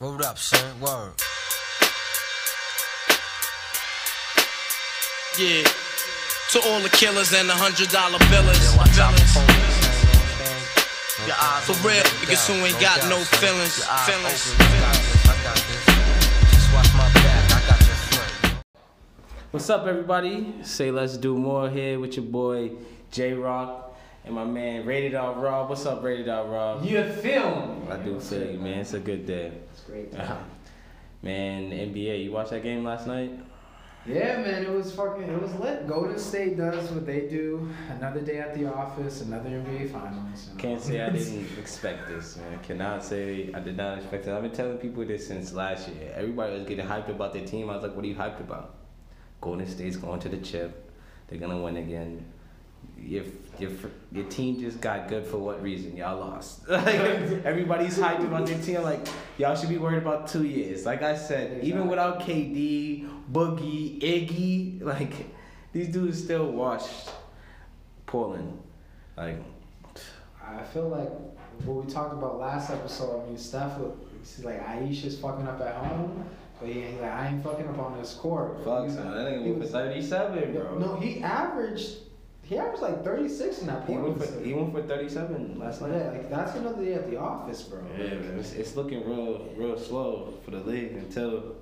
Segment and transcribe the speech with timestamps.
[0.00, 0.80] Word up, son.
[0.80, 1.12] Word.
[5.38, 5.60] Yeah.
[6.52, 8.56] To all the killers and the hundred dollar billers.
[8.64, 9.20] Yo, watch Villains.
[9.36, 11.28] for police, man, you know what I'm saying?
[11.28, 14.56] Your eyes For real, no niggas who ain't got no feelings, feelings.
[14.56, 15.84] open, I got this, I got this.
[16.48, 18.56] Just watch my back, I got your front.
[19.50, 20.54] What's up, everybody?
[20.62, 22.72] Say let's do more here with your boy
[23.10, 23.94] J Rock
[24.24, 25.68] and my man Rated R Rob.
[25.68, 26.84] What's up, Rated R Rob?
[26.84, 27.92] You feel me?
[27.92, 28.78] I do feel you, man.
[28.80, 29.52] It's a good day.
[29.80, 30.14] It's great.
[30.14, 30.36] Uh-huh.
[31.22, 33.32] Man, NBA, you watched that game last night?
[34.06, 35.86] Yeah, man, it was fucking, it was lit.
[35.86, 37.68] Golden State does what they do.
[37.90, 40.48] Another day at the office, another NBA Finals.
[40.48, 40.58] you know.
[40.58, 42.58] Can't say I didn't expect this, man.
[42.62, 44.32] Cannot say I did not expect it.
[44.32, 46.12] I've been telling people this since last year.
[46.14, 47.68] Everybody was getting hyped about their team.
[47.68, 48.76] I was like, what are you hyped about?
[49.40, 50.90] Golden State's going to the chip.
[51.28, 52.24] They're gonna win again.
[53.00, 53.24] Your,
[53.58, 53.70] your,
[54.12, 55.96] your team just got good for what reason?
[55.96, 56.68] Y'all lost.
[56.68, 56.94] like,
[57.44, 58.82] everybody's hyped about their team.
[58.82, 59.06] Like,
[59.38, 60.86] y'all should be worried about two years.
[60.86, 65.12] Like I said, even without KD, Boogie, Iggy, like,
[65.72, 67.10] these dudes still washed
[68.06, 68.60] Portland.
[69.16, 69.38] Like,
[70.44, 71.10] I feel like
[71.66, 73.22] what we talked about last episode.
[73.22, 76.24] I mean, Steph, was- he's like Ayesha's fucking up at home,
[76.60, 78.58] but yeah, ain't like I ain't fucking up on this court.
[78.64, 79.10] Fuck, son.
[79.12, 80.78] That nigga was- 37, bro.
[80.78, 81.98] No, he averaged.
[82.50, 85.92] He averaged like 36 in that he, went for, he went for 37 last night.
[85.92, 87.78] Yeah, like that's another day at the office, bro.
[87.96, 91.54] Yeah, man, it's, it's looking real, real slow for the league until,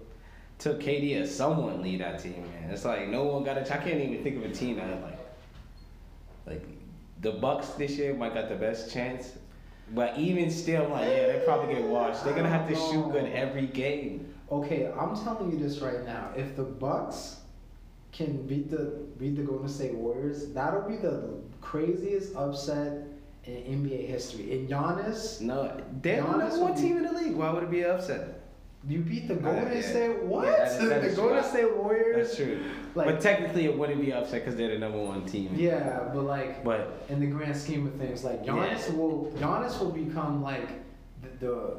[0.52, 2.70] until KD or someone lead that team, man.
[2.70, 3.60] It's like no one got a.
[3.60, 5.18] I can't even think of a team that like,
[6.46, 6.66] like,
[7.20, 9.34] the Bucks this year might got the best chance,
[9.94, 12.24] but even still, I'm like, yeah, they probably get washed.
[12.24, 14.34] They're gonna have to shoot good every game.
[14.50, 16.30] Okay, I'm telling you this right now.
[16.34, 17.37] If the Bucks
[18.18, 18.84] can beat the
[19.18, 23.06] beat the Golden State Warriors, that'll be the craziest upset
[23.44, 24.58] in NBA history.
[24.58, 27.36] And Giannis, No, they're the number one team in the league.
[27.36, 28.34] Why would it be an upset?
[28.88, 29.80] you beat the Uh, Golden yeah.
[29.82, 30.46] State what?
[30.46, 31.50] Yeah, that is- that the Golden true.
[31.50, 32.16] State Warriors.
[32.16, 32.58] That's true.
[32.94, 35.50] Like- but technically, it wouldn't be upset because they're the number one team.
[35.56, 38.94] Yeah, but like But in the grand scheme of things, like Giannis Yeah.
[38.96, 40.68] will Giannis will become like
[41.22, 41.76] the, the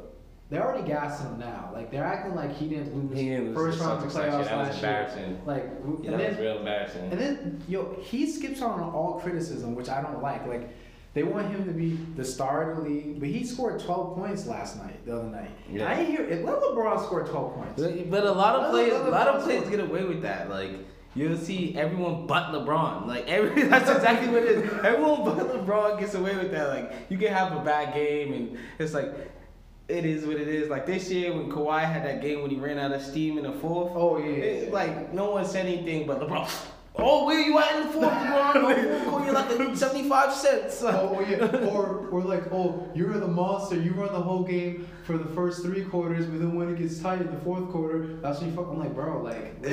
[0.50, 1.70] they're already gassing him now.
[1.72, 4.14] Like they're acting like he didn't lose he didn't lose first the round of Celtics
[4.14, 4.90] the last playoffs That was last year.
[4.90, 5.40] embarrassing.
[5.46, 7.12] Like Yeah, and that then was real embarrassing.
[7.12, 10.46] And then, yo, he skips on all criticism, which I don't like.
[10.46, 10.68] Like,
[11.14, 14.46] they want him to be the star of the league, but he scored 12 points
[14.46, 15.50] last night, the other night.
[15.70, 15.88] Yeah.
[15.88, 16.44] I ain't hear it.
[16.44, 17.82] Let LeBron score 12 points.
[17.82, 20.50] But but a lot of players, a lot of players get away with that.
[20.50, 20.70] Like
[21.14, 23.06] you'll see everyone but LeBron.
[23.06, 24.72] Like every that's exactly what it is.
[24.84, 26.68] Everyone but LeBron gets away with that.
[26.68, 29.12] Like you can have a bad game and it's like
[29.90, 30.68] it is what it is.
[30.68, 33.44] Like this year when Kawhi had that game when he ran out of steam in
[33.44, 33.92] the fourth.
[33.94, 36.48] Oh, yeah, it- like no one said anything but LeBron.
[37.02, 38.52] Oh, where you at in the fourth, LeBron?
[38.56, 40.82] Oh, we'll call you like seventy-five cents.
[40.82, 43.76] Oh, oh yeah, or or like oh you're the monster.
[43.80, 46.98] You run the whole game for the first three quarters, but then when it gets
[47.00, 48.68] tight in the fourth quarter, that's when you fuck.
[48.68, 49.64] I'm like, bro, like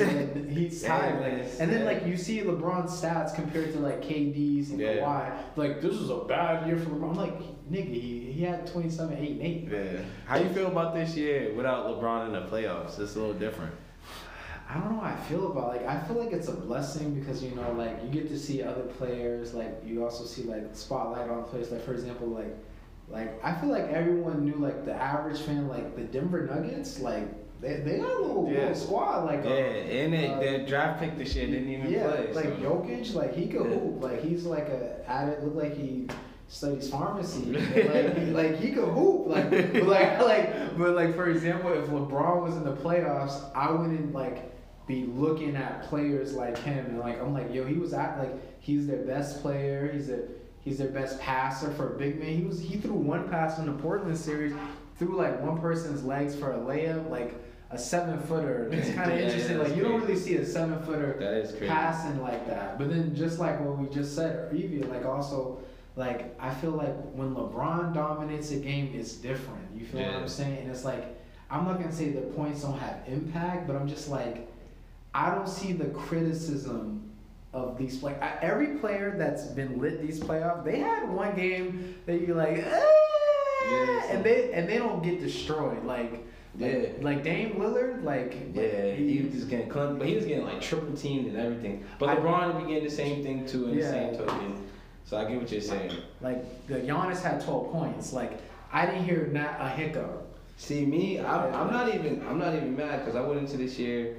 [0.48, 1.20] he's tired.
[1.20, 4.96] Like, and then like you see LeBron's stats compared to like KD's and Yeah.
[4.96, 5.32] Kawhi.
[5.56, 7.10] Like this is a bad year for LeBron.
[7.10, 7.38] I'm like,
[7.70, 9.68] nigga, he, he had 27, 8, and 8.
[9.70, 10.00] Yeah.
[10.24, 12.98] How you feel about this year without LeBron in the playoffs?
[12.98, 13.74] It's a little different.
[14.70, 17.42] I don't know how I feel about like I feel like it's a blessing because
[17.42, 21.30] you know like you get to see other players like you also see like spotlight
[21.30, 22.54] on players like for example like
[23.08, 27.26] like I feel like everyone knew like the average fan like the Denver Nuggets like
[27.60, 28.58] they, they got a little, Yeah.
[28.60, 31.90] little squad like Yeah, uh, and it, uh, their draft pick this year didn't even
[31.90, 32.32] yeah play.
[32.34, 32.50] like so.
[32.56, 33.76] Jokic like he could Yeah.
[33.78, 36.08] hoop like he's like a added look like he
[36.48, 41.30] studies pharmacy like he, like he could hoop like but like like but like for
[41.30, 44.57] example if LeBron was in the playoffs I wouldn't like
[44.88, 48.32] be looking at players like him and like I'm like yo he was at like
[48.60, 50.22] he's their best player he's a
[50.64, 53.66] he's their best passer for a big man he was he threw one pass in
[53.66, 54.52] the Portland series
[54.98, 57.34] threw like one person's legs for a layup like
[57.70, 60.44] a seven footer it's kind of Yeah, interesting yeah, like you don't really see a
[60.44, 61.66] seven footer crazy.
[61.68, 62.78] passing like that.
[62.78, 65.58] But then just like what we just said earlier, like also
[65.94, 69.60] like I feel like when LeBron dominates a game, it's different.
[69.76, 70.60] You feel what I'm saying?
[70.62, 71.04] And it's like
[71.50, 74.48] I'm not gonna say the points don't have impact, but I'm just like
[75.14, 77.10] I don't see the criticism
[77.52, 78.14] of these play.
[78.20, 82.64] I, every player that's been lit these playoffs, they had one game that you're like,
[82.66, 82.82] "Ah,"
[83.70, 85.84] Yeah, and they and they don't get destroyed.
[85.84, 86.12] Like,
[86.58, 86.88] like, Yeah.
[87.02, 90.44] like Dame Lillard, like Yeah, he- he was just getting clunked, but he was getting
[90.44, 91.84] like triple teamed and everything.
[91.98, 94.54] But LeBron would be the same thing too in the same token.
[95.04, 95.92] So I get what you're saying.
[96.20, 98.12] Like the Giannis had 12 points.
[98.12, 98.32] Like
[98.72, 100.26] I didn't hear not a hiccup.
[100.58, 103.78] See me, I'm, I'm not even I'm not even mad because I went into this
[103.78, 104.16] year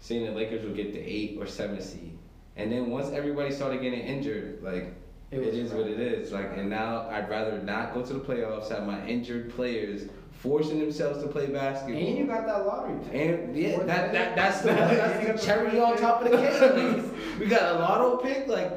[0.00, 2.16] saying the Lakers would get the eight or seven seed,
[2.56, 4.94] and then once everybody started getting injured, like
[5.30, 6.32] It it is what it is.
[6.32, 10.78] Like, and now I'd rather not go to the playoffs, have my injured players forcing
[10.78, 11.96] themselves to play basketball.
[12.00, 13.14] And you got that lottery pick.
[13.14, 17.38] And yeah, that, that that's the, You the the cherry on top of the cake.
[17.40, 18.46] we got a lotto pick.
[18.46, 18.72] Like,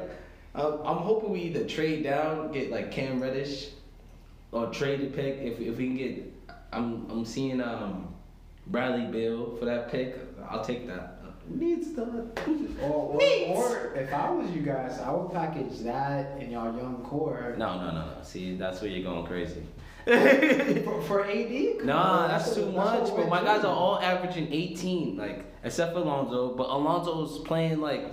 [0.54, 3.70] I'm, I'm hoping we either trade down, get like Cam Reddish,
[4.50, 5.38] or trade the pick.
[5.38, 6.32] If if we can get,
[6.72, 8.12] I'm I'm seeing um
[8.66, 10.16] Bradley Beal for that pick.
[10.52, 11.18] I'll take that.
[11.48, 12.30] Needs done.
[12.82, 13.48] Or, or, Neat.
[13.48, 17.54] or if I was you guys, I would package that in y'all young core.
[17.58, 18.14] No, no, no, no.
[18.22, 19.62] See, that's where you're going crazy.
[20.04, 21.84] For, for AD?
[21.84, 23.10] Nah, that's too what- much.
[23.10, 26.54] what But my we're guys are all averaging 18, like except for Alonzo.
[26.56, 28.04] But Alonzo's playing like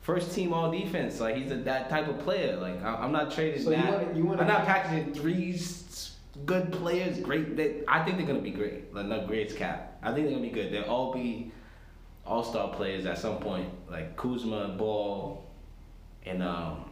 [0.00, 1.20] first team all defense.
[1.20, 2.56] Like he's a, that type of player.
[2.56, 3.92] Like I, I'm not trading So you that.
[4.06, 6.13] wanna- you wanna- I'm not packaging three s-
[6.44, 7.18] good players.
[7.18, 7.56] Great.
[7.56, 8.94] They, I think they're gonna be great.
[8.94, 9.98] Like not great cap.
[10.02, 10.72] I think they're gonna be good.
[10.72, 11.52] They'll all be
[12.26, 13.68] all star players at some point.
[13.90, 15.44] Like Kuzma, Ball,
[16.26, 16.83] and um,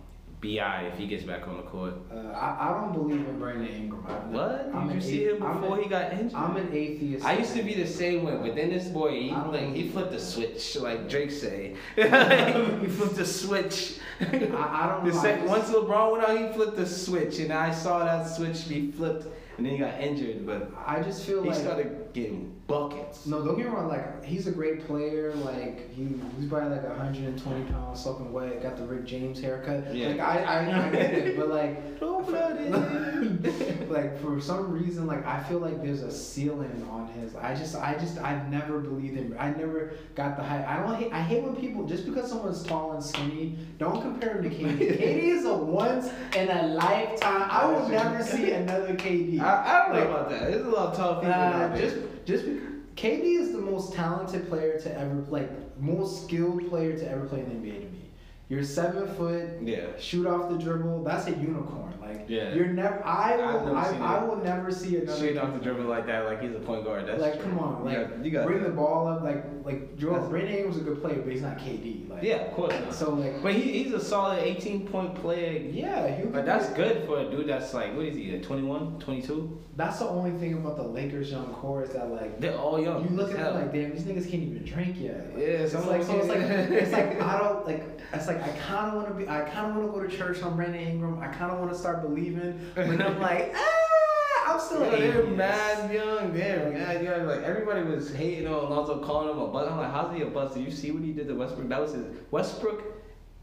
[0.42, 1.94] Bi if he gets back on the court.
[2.12, 4.04] Uh, I, I don't believe in Brandon Ingram.
[4.08, 4.70] I'm, What?
[4.74, 6.34] I'm Did you see him before an- he got injured?
[6.34, 7.24] I'm an atheist.
[7.24, 10.10] I used to be the same way, but then this boy, he like he flipped
[10.10, 11.76] the switch, like Drake say.
[11.96, 13.98] he flipped the switch.
[14.20, 15.22] I, I don't The know.
[15.22, 18.68] Sec- just- once LeBron went out, he flipped the switch, and I saw that switch
[18.68, 20.44] be flipped, and then he got injured.
[20.44, 23.26] But I just feel he like started getting buckets.
[23.26, 23.88] No, don't get me wrong.
[23.88, 25.34] Like he's a great player.
[25.34, 26.08] Like he,
[26.38, 28.62] he's probably like 120 pounds, soaking wet.
[28.62, 29.94] Got the Rick James haircut.
[29.94, 30.08] Yeah.
[30.08, 32.72] Like I, I, I get it, but like, Cold-blooded.
[33.90, 37.34] like for some reason, like I feel like there's a ceiling on his.
[37.36, 39.36] I just, I just, I never believed him.
[39.38, 40.66] I never got the hype.
[40.66, 40.94] I don't.
[40.96, 44.56] Hate, I hate when people just because someone's tall and skinny, don't compare him to
[44.56, 44.78] KD.
[44.98, 47.48] KD is a once in a lifetime.
[47.50, 49.40] I will never see another KD.
[49.40, 50.50] I, I don't Like, know about that.
[50.50, 51.76] There's a lot of tall people there.
[51.78, 56.96] just just because KD is the most talented player to ever like most skilled player
[56.96, 58.00] to ever play in the NBA to me.
[58.48, 59.86] You're seven foot, yeah.
[59.98, 61.04] shoot off the dribble.
[61.04, 61.94] That's a unicorn.
[62.18, 62.54] Like Yeah.
[62.54, 63.02] you're never.
[63.04, 63.64] I will.
[63.66, 65.16] never I, seen I will never see another.
[65.16, 67.06] Straight off the dribble like that, like he's a point guard.
[67.06, 67.42] That's like true.
[67.44, 68.68] come on, You like got- you got bring that.
[68.70, 69.22] the ball up.
[69.22, 72.08] Like like Joel That's- Brandon Ingram's a good player, but he's not KD.
[72.10, 72.94] Like Yeah, of course not.
[72.94, 75.52] So like But he, he's a solid 18 point player.
[75.58, 78.98] yeah, he But that's good for a dude that's like, what is he, like 21,
[78.98, 79.58] 22?
[79.74, 83.04] That's the only thing about the Lakers young core is that like They're all young.
[83.08, 83.54] You look at Hell.
[83.54, 85.30] them like, damn, these niggas can't even drink yet.
[85.34, 87.88] Like, Yeah, it's some like, so it's like, it's like I don't like.
[88.14, 89.26] It's like I kind of want to be.
[89.26, 91.18] I kind of want to go to church on Brandon Ingram.
[91.20, 94.80] I kind of want to start believing, but I'm like, ah, I'm still.
[94.80, 96.32] Yo, an they're mad young.
[96.32, 97.26] They're mad young.
[97.26, 99.70] Like everybody was hating on Lonzo, calling him a bust.
[99.70, 100.54] I'm like, how's he a bust?
[100.54, 101.68] Did you see what he did to Westbrook?
[101.68, 102.04] That was his.
[102.30, 102.82] Westbrook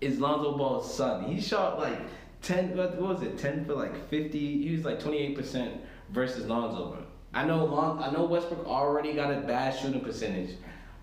[0.02, 1.26] is Lonzo Ball's son.
[1.26, 1.98] He shot like
[2.42, 2.76] ten.
[2.76, 3.38] What, what was it?
[3.38, 4.62] Ten for like fifty.
[4.62, 6.92] He was like twenty eight percent versus Lonzo.
[6.92, 7.06] Bro.
[7.34, 10.56] I know Lon, I know Westbrook already got a bad shooting percentage.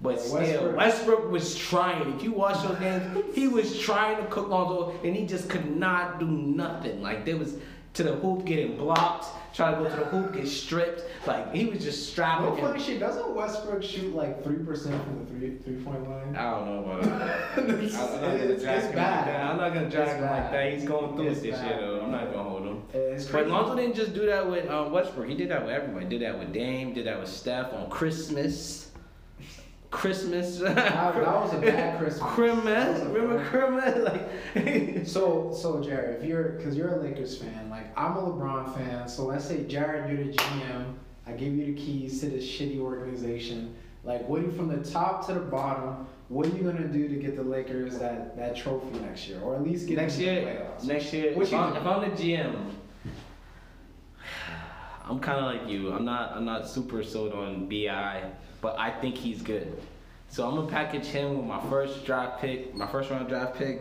[0.02, 2.14] But Yeah, still, Westbrook- Westbrook was trying.
[2.14, 5.74] If you watch those games, he was trying to cook Lonzo, and he just could
[5.76, 7.02] not do nothing.
[7.02, 7.56] Like there was
[7.94, 11.02] to the hoop getting blocked, trying to go to the hoop, get stripped.
[11.26, 12.44] Like he was just strapping.
[12.44, 13.00] No funny shit.
[13.00, 16.36] Doesn't Westbrook shoot like three percent from the three three point line?
[16.36, 17.58] I don't know about that.
[17.58, 19.16] I'm not It's- gonna it's- drag him bad.
[19.16, 19.44] like that.
[19.50, 20.72] I'm not gonna drag him like that.
[20.74, 21.66] He's going through It's it this bad.
[21.70, 22.00] year though.
[22.02, 22.82] I'm not gonna hold him.
[22.92, 23.50] It's But crazy.
[23.50, 25.26] Lonzo didn't just do that with um, Westbrook.
[25.26, 26.04] He did that with everybody.
[26.04, 26.92] Did that with Dame.
[26.92, 28.90] Did that with Steph on Christmas.
[29.96, 30.58] Christmas.
[30.58, 32.32] That, that was a bad Christmas.
[32.34, 33.00] Christmas.
[33.06, 34.04] Remember Christmas?
[34.54, 35.06] Like.
[35.06, 39.08] So, so Jared, if you're, cause you're a Lakers fan, like I'm a LeBron fan.
[39.08, 40.94] So let's say Jared, you're the GM.
[41.26, 43.74] I give you the keys to this shitty organization.
[44.04, 46.06] Like, what do you from the top to the bottom?
[46.28, 49.54] What are you gonna do to get the Lakers that that trophy next year, or
[49.54, 50.84] at least get next year, playoffs?
[50.84, 52.56] next year, What if you I'm, if I'm the GM,
[55.04, 55.92] I'm kind of like you.
[55.92, 56.32] I'm not.
[56.36, 58.24] I'm not super sold on Bi,
[58.66, 59.80] but I think he's good.
[60.28, 63.80] So I'm gonna package him with my first draft pick, my first round draft pick.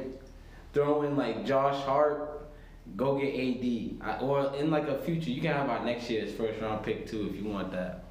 [0.74, 2.48] Throw in like Josh Hart,
[2.96, 6.32] go get AD, I, or in like a future, you can have our next year's
[6.32, 8.04] first round pick too if you want that.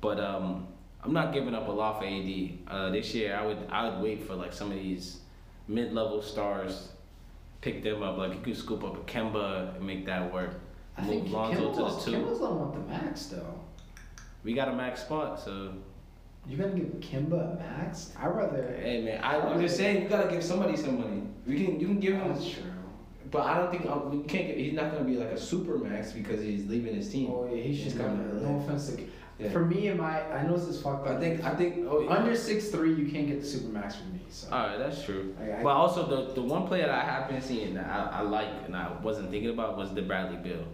[0.00, 0.68] But um,
[1.04, 2.30] I'm not giving up a lot for AD.
[2.66, 5.18] Uh, this year, I would I would wait for like some of these
[5.66, 6.92] mid-level stars,
[7.60, 8.16] pick them up.
[8.16, 10.58] Like you could scoop up a Kemba and make that work.
[10.96, 12.24] I Move think Lonzo to the two.
[12.24, 13.60] Kemba's don't want the max though.
[14.42, 15.74] We got a max spot, so
[16.48, 18.12] You're gonna give Kemba a max?
[18.18, 18.74] I'd rather.
[18.80, 21.22] hey man, I, I'm just saying you gotta give somebody some money.
[21.46, 22.62] We can you can give him, That's true.
[23.30, 24.46] but I don't think uh, we can't.
[24.48, 27.30] Get, he's not gonna be like a super max because he's leaving his team.
[27.30, 28.38] Oh yeah, he He's should coming come.
[28.40, 29.06] to No offense to.
[29.38, 29.50] Yeah.
[29.50, 31.16] For me and my, I know this is fucked up.
[31.16, 32.10] I think I think oh, yeah.
[32.10, 34.20] Under six three, you can't get the super max from me.
[34.30, 35.36] So All right, that's true.
[35.40, 38.18] I- I- but also the the one player that I have been seeing that I,
[38.18, 40.64] I like and I wasn't thinking about was the Bradley Beal.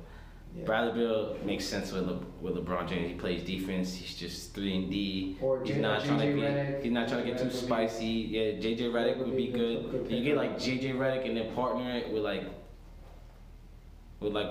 [0.56, 0.64] Yeah.
[0.66, 3.08] Bradley Beal makes sense with Le, with LeBron James.
[3.08, 3.92] He plays defense.
[3.94, 5.36] He's just three and D.
[5.40, 6.40] Or he's J- not JJ trying to be.
[6.42, 6.82] Redick.
[6.82, 8.06] He's not trying to get too Redick would be- spicy.
[8.06, 9.90] Yeah, JJ Redick would be good.
[9.90, 12.44] good- you get like JJ Redick and then partner it with like
[14.20, 14.48] with like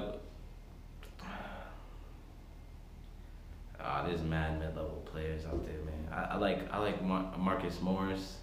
[3.80, 6.08] Ah, there's mad mid level players out there, man.
[6.12, 8.38] I, I like I like Mar- Marcus Morris.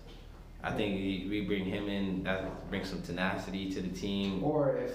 [0.62, 2.22] I think we, we bring him in.
[2.24, 4.44] That brings some tenacity to the team.
[4.44, 4.92] Or if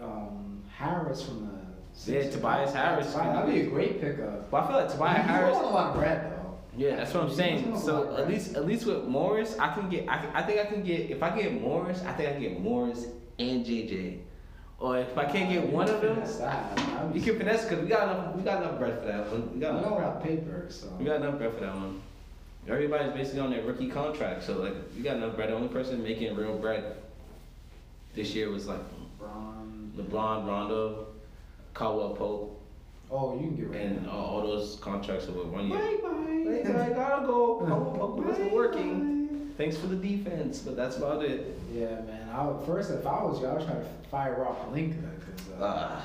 [0.00, 1.65] um, Harris from the
[2.04, 4.50] Yeah, Tobias Harris that'd be a great pickup.
[4.50, 5.56] But I feel like Tobias He's Harris.
[5.56, 6.58] a lot of bread though.
[6.76, 7.64] Yeah, that's what I'm saying.
[7.64, 10.08] on a lot So at least at least with Morris, I can get.
[10.08, 11.10] I, can, I think I can get.
[11.10, 13.06] If I get Morris, I think I can get Morris
[13.38, 14.18] and JJ.
[14.78, 16.76] Or if I can't get one of them, Finesse that.
[16.76, 18.36] That'd be- you can finesse because we got enough.
[18.36, 19.54] We got enough bread for that one.
[19.54, 19.86] We got enough.
[19.98, 20.88] about paper, so.
[20.98, 22.02] We got enough bread for that one.
[22.68, 25.48] Everybody's basically on their rookie contract, so like we got enough bread.
[25.48, 26.96] The only person making real bread
[28.14, 28.80] this year was like
[29.18, 29.92] Braun.
[29.96, 31.05] LeBron, Rondo,
[31.76, 32.52] Caldwell Pope,
[33.10, 34.08] Oh, you can get rid of and him.
[34.10, 35.78] all, all those contracts over one year.
[35.78, 36.50] Bye bye.
[36.50, 37.58] Hey, I gotta go.
[37.58, 39.26] Caldwell Pope wasn't working.
[39.26, 39.36] bye.
[39.58, 41.56] Thanks for the defense, but that's about it.
[41.72, 42.28] Yeah, man.
[42.34, 45.48] I would, first, if I was you, I would try to fire Rob Pelinka because
[45.60, 46.04] uh, Ah.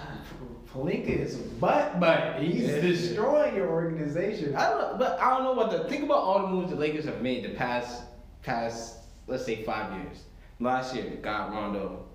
[0.74, 2.42] Pelinka is butt butt.
[2.42, 2.82] He's Yeah.
[2.82, 4.56] destroying your organization.
[4.56, 6.76] I don't know, but I don't know what the think about all the moves the
[6.78, 8.04] Lakers have made the past
[8.44, 8.98] past
[9.28, 10.24] let's say five years.
[10.60, 12.06] Last year got Rondo,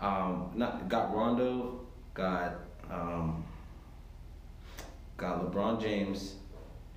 [0.00, 1.80] um, not got Rondo,
[2.18, 2.54] got
[2.90, 3.44] um,
[5.16, 6.34] got LeBron James,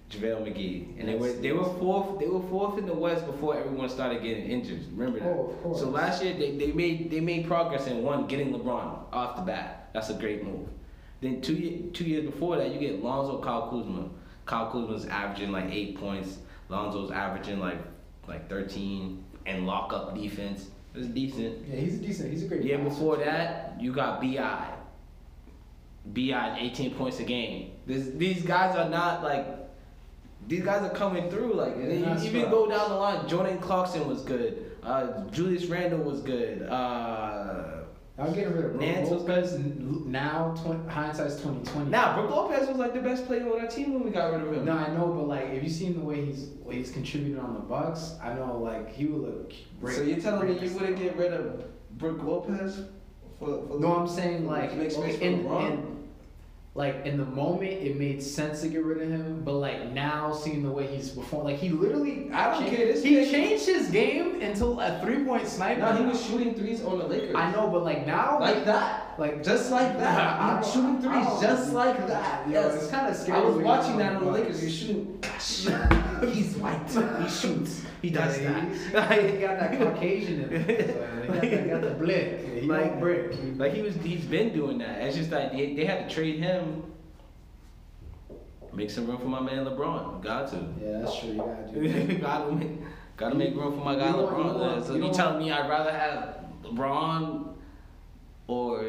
[0.09, 3.55] JaVale McGee, and they were they were fourth they were fourth in the West before
[3.57, 4.81] everyone started getting injured.
[4.93, 5.29] Remember that?
[5.29, 5.79] Oh, of course.
[5.79, 9.43] So last year they, they made they made progress in one getting LeBron off the
[9.43, 9.89] bat.
[9.93, 10.67] That's a great move.
[11.21, 14.09] Then two ye- two years before that you get Lonzo Kyle Kuzma.
[14.45, 16.39] Kyle Kuzma's averaging like eight points.
[16.67, 17.77] Lonzo's averaging like
[18.27, 20.69] like thirteen and lock up defense.
[20.93, 21.65] It's decent.
[21.67, 22.31] Yeah, he's a decent.
[22.31, 22.63] He's a great.
[22.63, 24.70] Year before that, you got Bi.
[26.05, 27.71] Bi 18 points a game.
[27.85, 29.45] This, these guys are not like.
[30.47, 31.53] These guys are coming through.
[31.53, 32.49] Like Yeah, they- they're even scrubs.
[32.49, 33.27] go down the line.
[33.27, 34.71] Jordan Clarkson was good.
[34.81, 36.63] Uh, Julius Randle was good.
[36.63, 37.67] Uh,
[38.17, 39.53] I'm getting rid of Brook Nance was Lopez.
[39.53, 41.89] n- Now, 20, hindsight's twenty twenty.
[41.91, 44.41] now Brook Lopez was like the best player on our team when we got rid
[44.41, 44.65] of him.
[44.65, 47.53] No, I know, but like, if you seen the way he's way he's contributed on
[47.53, 49.95] the Bucks, I know like he would look great.
[49.95, 51.63] so you're telling me you wouldn't get rid of
[51.97, 52.81] Brook Lopez
[53.41, 53.67] for?
[53.67, 55.91] for No, I'm saying like make space in, in
[56.73, 60.31] like in the moment it made sense to get rid of him, but like now
[60.31, 63.29] seeing the way he's performing, like he literally I don't changed- care, this he nigga-
[63.31, 65.81] changed his game until a three point sniper.
[65.81, 67.35] No, he was shooting threes on the Lakers.
[67.35, 69.15] I know, but like now, Like that.
[69.19, 70.17] like Just like that.
[70.39, 72.47] I He don't- shooting threes just like that.
[72.47, 72.75] Yo, yes.
[72.83, 74.61] it's kinda scary I was watching that on the Lakers.
[74.61, 75.21] He's shooting.
[76.31, 76.87] He's white.
[76.89, 77.83] He shoots.
[78.01, 79.21] He does Yeah, that.
[79.29, 81.41] He got that Caucasian in him.
[81.41, 82.39] He got, got the blick.
[82.61, 83.35] He Like- brick.
[83.57, 85.01] Like he was, he's been doing that.
[85.01, 86.83] It's just like they, they had to trade him.
[88.73, 90.21] Make some room for my man LeBron.
[90.21, 90.57] Got to.
[90.81, 91.29] Yeah, that's true.
[91.31, 92.69] You gotta do gotta make,
[93.17, 94.85] gotta make room for my guy You LeBron.
[94.85, 97.53] so you you, telling me I'd rather have LeBron
[98.47, 98.83] or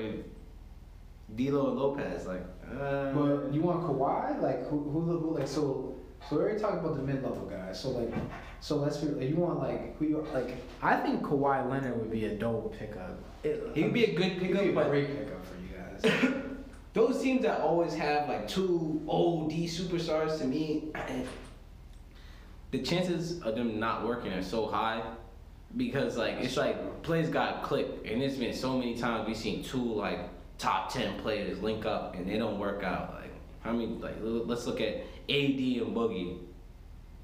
[1.34, 2.26] D'Lo and Lopez?
[2.26, 4.40] Like, uh, But you want Kawhi?
[4.40, 4.78] Like who?
[4.90, 5.00] Who?
[5.00, 5.96] who like so?
[6.28, 7.80] So we already talked about the mid-level guys.
[7.80, 8.14] So like,
[8.62, 9.08] so let's be.
[9.08, 10.06] Like, you want like who?
[10.06, 10.54] You like?
[10.80, 13.18] I think Kawhi Leonard would be a dope pickup.
[13.42, 16.20] It, he would be a good He'd be pickup, a but great pickup for you
[16.22, 16.34] guys.
[16.92, 20.92] those teams that always have like two OD superstars to me,
[22.70, 25.02] the chances of them not working are so high
[25.76, 29.64] because like it's like plays got clicked and it's been so many times we've seen
[29.64, 30.20] two like
[30.58, 33.14] top ten players link up and they don't work out.
[33.14, 36.38] Like how many like let's look at AD and Boogie.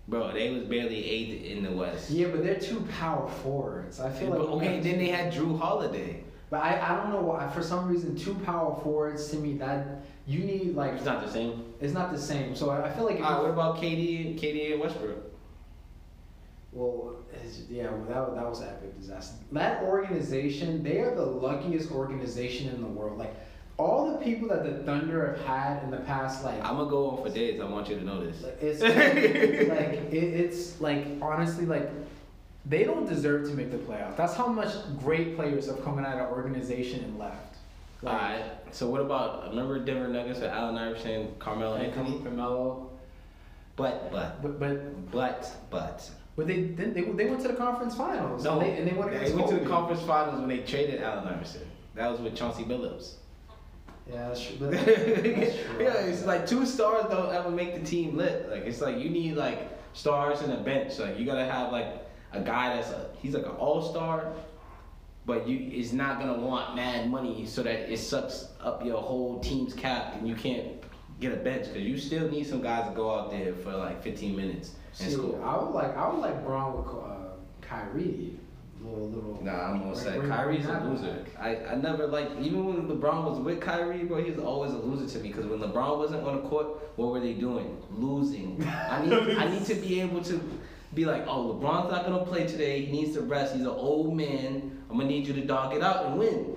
[0.09, 2.11] Bro, they was barely eighth in the West.
[2.11, 4.01] yeah, but they're two power forwards.
[4.01, 4.39] I feel like.
[4.39, 6.25] But, okay, then they had Jrue Holiday.
[6.49, 7.47] But I, I don't know why.
[7.51, 11.31] For some reason, two power forwards to me that you need like It's not the
[11.31, 11.75] same.
[11.79, 12.57] it's not the same.
[12.57, 13.21] So I, I feel like.
[13.21, 15.25] Alright, what about KD KD and Westbrook?
[16.73, 17.17] Well,
[17.69, 19.37] yeah, well, that, that was an epic disaster.
[19.53, 23.19] That organization, they are the luckiest organization in the world.
[23.19, 23.35] Like,
[23.79, 27.11] all the people that the Thunder have had in the past, like, I'm gonna go
[27.11, 27.61] on for days.
[27.61, 28.43] I want you to know this.
[28.43, 31.89] like, it's like it, it's like honestly like
[32.67, 34.17] they don't deserve to make the playoffs.
[34.17, 37.57] That's how much great players have come out of organization and left.
[38.03, 38.45] Like, Alright.
[38.73, 42.25] So what about remember Denver Nuggets with Allen Iverson, Carmelo Anthony Anthony?
[42.25, 42.91] Carmelo,
[43.77, 47.95] But but but but but but but they then they, they went to the conference
[47.95, 48.43] finals.
[48.43, 51.01] no, and they, and they went they went to the conference finals when they traded
[51.01, 51.63] Allen Iverson.
[51.95, 53.15] That was with Chauncey Billups.
[54.11, 54.57] Yeah, that's true.
[54.59, 55.77] But that's true.
[55.81, 58.49] yeah, it's like two stars don't ever make the team lit.
[58.51, 60.99] Like it's like you need like stars and a bench.
[60.99, 64.33] Like you gotta have like a guy that's a he's like an all star,
[65.27, 69.41] but you is not gonna want mad money so that it sucks up your whole
[69.41, 70.67] team's cap and you can't
[71.21, 74.03] get a bench because you still need some guys to go out there for like
[74.03, 75.43] 15 minutes and See, score.
[75.45, 78.39] I would like I would like Braun with uh, Kyrie.
[78.89, 79.45] Little little.
[79.45, 81.25] Nah, I'm gonna say Kyrie's a loser.
[81.39, 84.79] I, I never like even when LeBron was with Kyrie, bro, he was always a
[84.79, 86.67] loser to me because when LeBron wasn't on the court,
[86.97, 87.83] what were they doing?
[87.91, 88.63] Losing.
[88.67, 90.41] I need I need to be able to
[90.95, 92.85] be like, oh, LeBron's not gonna play today.
[92.85, 93.55] He needs to rest.
[93.55, 94.83] He's an old man.
[94.91, 96.57] I'm gonna need you to dog it out and win.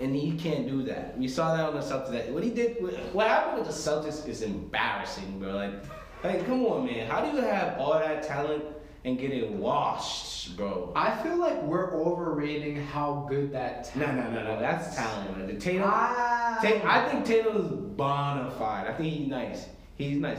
[0.00, 1.18] And he can't do that.
[1.18, 2.12] We saw that on the Celtics.
[2.12, 2.76] That what he did,
[3.12, 5.52] what happened with the Celtics is embarrassing, bro.
[5.52, 5.84] Like,
[6.22, 7.10] like come on, man.
[7.10, 8.64] How do you have all that talent
[9.04, 10.92] and getting it washed, bro?
[10.94, 14.32] I feel like we're overrating how good that No, talent.
[14.34, 14.60] no, no, no.
[14.60, 15.46] That's talent.
[15.46, 15.82] The Tatum.
[15.86, 16.58] Ah.
[16.62, 18.86] Ta- I think Tatum's bona fide.
[18.86, 19.66] I think he's nice.
[19.96, 20.38] He's nice.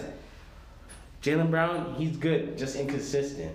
[1.22, 3.53] Jaylen Brown, he's good, just inconsistent.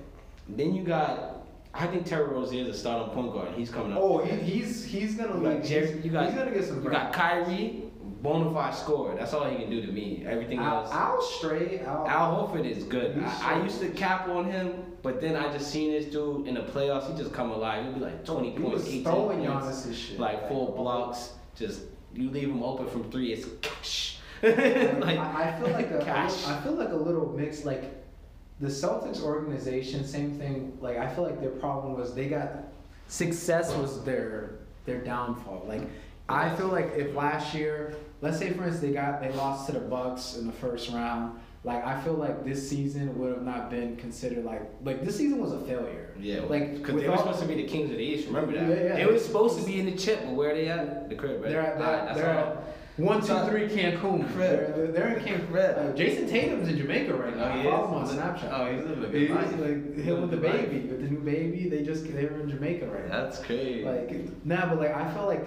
[0.48, 1.42] Then you got,
[1.74, 3.48] I think Terry Rozier is a starting point guard.
[3.54, 3.98] He's coming up.
[4.00, 6.00] Oh, he, he's he's gonna you like Jerry.
[6.02, 6.82] You got he's gonna get some.
[6.82, 7.82] You got Kyrie,
[8.22, 9.14] bona fide scorer.
[9.16, 10.24] That's all he can do to me.
[10.26, 10.92] Everything Al, else.
[10.94, 11.82] Al straight.
[11.82, 13.22] Al, Al Horford is good.
[13.22, 16.54] I, I used to cap on him, but then I just seen this dude in
[16.54, 17.10] the playoffs.
[17.10, 17.84] He just come alive.
[17.84, 21.30] He'll be like 20 he points, was 18 throwing points, like four blocks.
[21.54, 21.82] Just
[22.14, 24.14] you leave him open from three, it's cash.
[24.40, 24.56] Like,
[25.00, 26.46] like I, I feel like a, cash.
[26.46, 27.64] I feel like a little mix.
[27.64, 28.04] Like
[28.60, 30.78] the Celtics organization, same thing.
[30.80, 32.50] Like I feel like their problem was they got
[33.08, 35.64] success was their their downfall.
[35.66, 35.82] Like
[36.28, 39.72] I feel like if last year, let's say for instance they got they lost to
[39.72, 41.40] the Bucks in the first round.
[41.64, 45.38] Like I feel like this season would have not been considered like like this season
[45.38, 46.14] was a failure.
[46.18, 48.26] Yeah, like because they were supposed to be the kings of the East.
[48.28, 48.68] Remember that?
[48.68, 48.94] Yeah, yeah.
[48.96, 51.08] They were supposed to be in the chip, but where are they at?
[51.08, 51.50] The crib, right?
[51.50, 52.52] They're at, they're, that's they're all.
[52.52, 52.64] at
[52.98, 54.26] one, two, three, Cancun.
[54.32, 54.74] Crib.
[54.74, 55.54] They're, they're, in Cancun.
[55.54, 57.44] Uh, Jayson Tatum's in Jamaica right now.
[57.44, 58.50] Oh, I follow him on Snapchat.
[58.52, 59.52] Oh, he's living a good He's life.
[59.52, 61.68] like him with the baby, with the new baby.
[61.68, 63.22] They just they were in Jamaica right now.
[63.22, 63.84] That's crazy.
[63.84, 65.46] Like nah, but like I feel like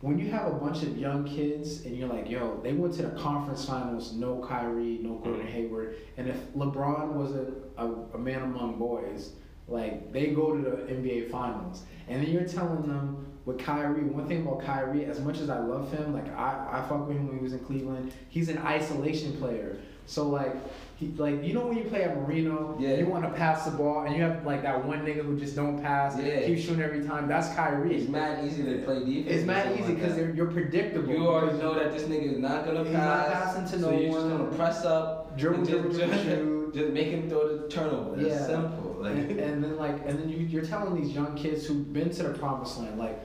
[0.00, 3.02] when you have a bunch of young kids and you're like, yo, they went to
[3.02, 5.48] the conference finals, no Kyrie, no Gordon Mm-hmm.
[5.48, 9.30] Hayward, and if LeBron wasn't a, a man among boys,
[9.68, 14.02] like they go to the NBA finals, and then you're telling them with Kyrie.
[14.02, 17.16] One thing about Kyrie, as much as I love him, like I I fuck with
[17.16, 18.12] him when he was in Cleveland.
[18.28, 20.54] He's an isolation player, so like.
[20.98, 22.94] He, like you know when you play at Marino, Yeah.
[22.94, 25.54] you want to pass the ball, and you have like that one nigga who just
[25.54, 26.46] don't pass, Yeah.
[26.46, 27.28] keep shooting every time.
[27.28, 27.96] That's Kyrie.
[27.96, 29.26] it's mad easy to play defense.
[29.28, 30.34] It's mad easy because that.
[30.34, 31.12] you're predictable.
[31.12, 33.28] You already know that this nigga is not gonna He's pass.
[33.28, 36.14] not passing to so no you're just gonna press up, Dribble, and dribble, just, dribble,
[36.14, 36.74] just, shoot.
[36.74, 38.16] just make him throw the turnover.
[38.16, 38.46] That's Yeah.
[38.46, 38.96] simple.
[39.00, 42.08] Like, and, and then like and then you, you're telling these young kids who've been
[42.08, 43.20] to the promised land like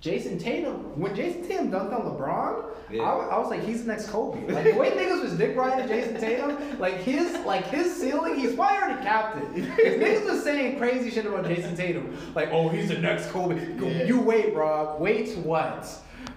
[0.00, 3.02] Jayson Tatum when Jayson Tatum dunked on LeBron Yeah.
[3.02, 4.46] I, I was like he's the next Kobe.
[4.52, 8.54] Like the way niggas was dick riding Jayson Tatum like his like his ceiling he's
[8.54, 9.52] probably already captain.
[9.56, 12.16] If niggas was saying crazy shit about Jayson Tatum.
[12.34, 13.56] Like oh he's the next Kobe.
[13.80, 14.04] Yeah.
[14.04, 15.88] you wait bro wait what?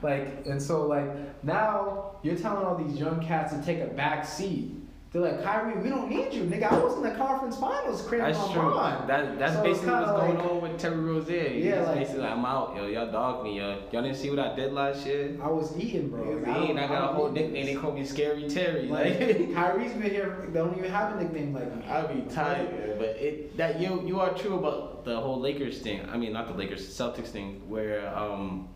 [0.02, 4.26] Like and so like now you're telling all these young cats to take a back
[4.26, 4.74] seat
[5.12, 8.34] they're like Kyrie we don't need you nigga I was in the conference finals cramping
[8.34, 8.76] That's my true.
[8.76, 9.10] mind.
[9.10, 11.50] That, that's So basically what's going like- on with Terry Rozier.
[11.50, 12.86] Yeah, like- basically like, I'm out, yo.
[12.88, 13.82] Y'all dog me, yo.
[13.91, 15.38] Y'all didn't see what I did last year.
[15.43, 16.24] I was eating, bro.
[16.24, 17.65] Like, I, don't- I got a whole nickname.
[17.65, 18.88] They call me Scary Terry.
[18.88, 20.45] Like Like, Kyrie's been here.
[20.47, 21.84] They don't even have a nickname like me.
[21.89, 26.08] I'll be tired, but it that you you are true about the whole Lakers thing.
[26.10, 28.69] I mean, not the Lakers, Celtics thing, where um,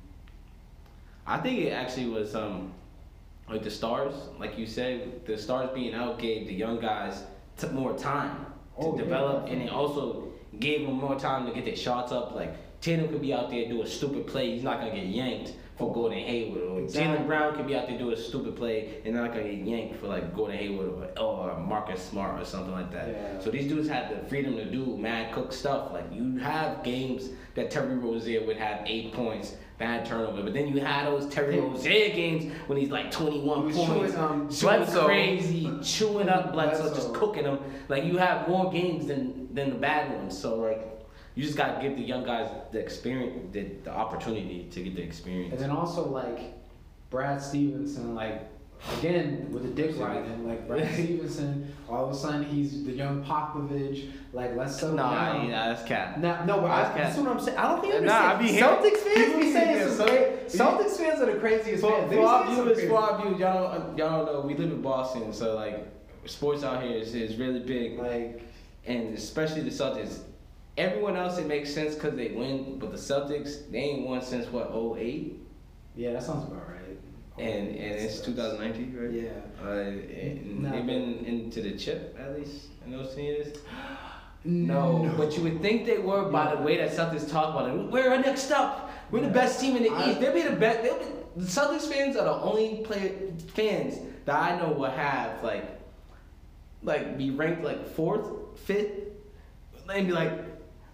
[1.26, 2.74] I think it actually was um,
[3.50, 7.24] like the stars, like you said, the stars being out gave the young guys
[7.58, 8.46] took more time
[8.80, 10.30] to Oh, yeah, develop, and it also
[10.60, 12.36] gave them more time to get their shots up.
[12.36, 15.54] Like Tatum could be out there do a stupid play, he's not gonna get yanked
[15.78, 17.18] for Gordon Hayward, or Exactly.
[17.18, 20.00] Jaylen Brown could be out there do a stupid play and not gonna get yanked
[20.00, 23.08] for like Gordon Hayward or, or Marcus Smart or something like that.
[23.10, 23.40] Yeah.
[23.42, 25.92] So these dudes had the freedom to do mad cook stuff.
[25.94, 30.68] Like you have games that Terry Rozier would have eight points, bad turnover, but then
[30.68, 31.60] you had those Terry.
[31.60, 35.06] Rozier games when he's like 21 He points, chewing, um, Bledsoe.
[35.06, 36.96] crazy, chewing up Bledsoe, Bledsoe.
[36.96, 37.60] just cooking them.
[37.90, 40.38] Like you have more games than than the bad ones.
[40.38, 40.82] So like
[41.36, 45.02] you just gotta give the young guys the experience, the, the opportunity to get the
[45.02, 45.52] experience.
[45.54, 46.54] And then also like
[47.10, 48.48] Brad Stevenson, like
[49.00, 51.72] again with the dick riding, like Brad Stevenson.
[51.90, 54.10] All of a sudden he's the young Popovich.
[54.34, 55.50] Like let's settle Nah, down.
[55.50, 56.20] yeah, that's cat.
[56.20, 57.58] Nah, no, but I, That's that's what I'm saying.
[57.58, 58.84] I don't think you Nah, I be understand.
[58.84, 62.14] hearing- Celtics fans be saying saying some cra- Celtics fans are the craziest For, fans.
[62.14, 64.42] For our viewers, for our viewers, y'all don't, y'all don't know.
[64.42, 65.86] We live in Boston, so like
[66.26, 68.42] sports out here is, is really big, like
[68.86, 70.20] and especially the Celtics.
[70.78, 74.48] Everyone else it makes sense because they win, but the Celtics they ain't won since
[74.48, 75.40] what 08?
[75.96, 76.65] yeah, that sounds about right.
[77.38, 79.12] And and it's 2019, right?
[79.12, 79.30] Yeah.
[79.64, 83.58] Uh, and Nah, they've been into the chip at least in those ten years.
[84.48, 87.92] No, but you would think they were by the way that Celtics talk about it.
[87.92, 88.92] We're next up.
[89.10, 90.20] We're the best team in the I- East.
[90.20, 90.84] They'll be the best.
[90.84, 93.12] They'll be, the Celtics fans are the only player
[93.56, 95.66] fans that I know will have like,
[96.84, 98.92] like be ranked like fourth, fifth,
[99.92, 100.32] and be like,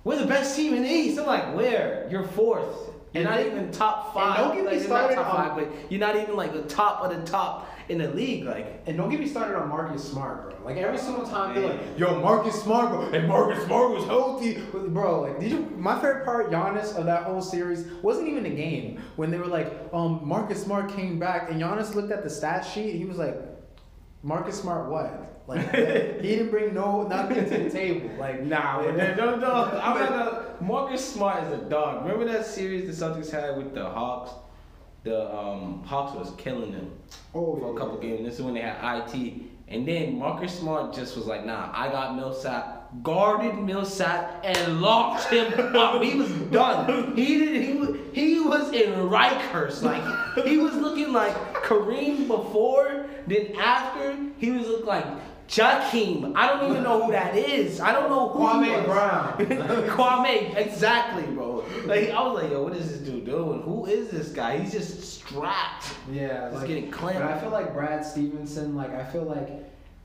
[0.06, 1.20] we're the best team in the East.
[1.20, 2.08] I'm like, where?
[2.10, 2.91] You're fourth.
[3.14, 4.38] You're And not even top five.
[4.38, 6.54] don't get me like, you're not started top on- five, but you're not even like
[6.54, 8.46] the top of the top in the league.
[8.46, 10.66] Like, And don't get me started on Marcus Smart, bro.
[10.66, 14.62] Like every single time they're like, "Yo, Marcus Smart, bro," and Marcus Smart was healthy,
[14.72, 15.22] bro.
[15.24, 15.60] Like, did you?
[15.78, 19.48] My favorite part, Giannis, of that whole series wasn't even the game when they were
[19.48, 22.96] like, um, Marcus Smart came back, and Giannis looked at the stat sheet.
[22.96, 23.36] He was like,
[24.24, 25.31] Marcus Smart, what?
[25.56, 28.10] Like, he didn't bring no nothing to the table.
[28.18, 29.52] Like, Nah, man, no, no.
[29.82, 30.46] I'm not gonna.
[30.62, 32.04] Marcus Smart is a dog.
[32.06, 34.32] Remember that series the Celtics had with the Hawks?
[35.04, 36.92] The um, Hawks was killing them
[37.34, 37.80] Oh, for a yeah.
[37.80, 38.24] couple games.
[38.26, 39.34] This is when they had IT.
[39.68, 45.30] And then Marcus Smart just was like, nah, I got Millsap, guarded Millsap, and locked
[45.32, 46.04] him up.
[46.04, 47.16] He was done.
[47.16, 47.64] He did.
[47.64, 47.98] He was.
[48.14, 49.82] He was in Rikers.
[49.82, 51.34] Like he was looking like
[51.64, 53.06] Kareem before.
[53.28, 55.06] Then after, he was looking like
[55.52, 56.32] Jakeem.
[56.34, 57.82] I don't even know who that is.
[57.82, 58.86] I don't know who Kwame.
[58.86, 59.38] Brown.
[59.90, 61.66] Kwame, exactly, bro.
[61.84, 63.62] Like I was like, yo, what is this dude doing?
[63.64, 64.60] Who is this guy?
[64.60, 65.94] He's just strapped.
[66.10, 67.20] Yeah, He's like, getting clamped.
[67.20, 69.50] But I feel like Brad Stevenson, like I feel like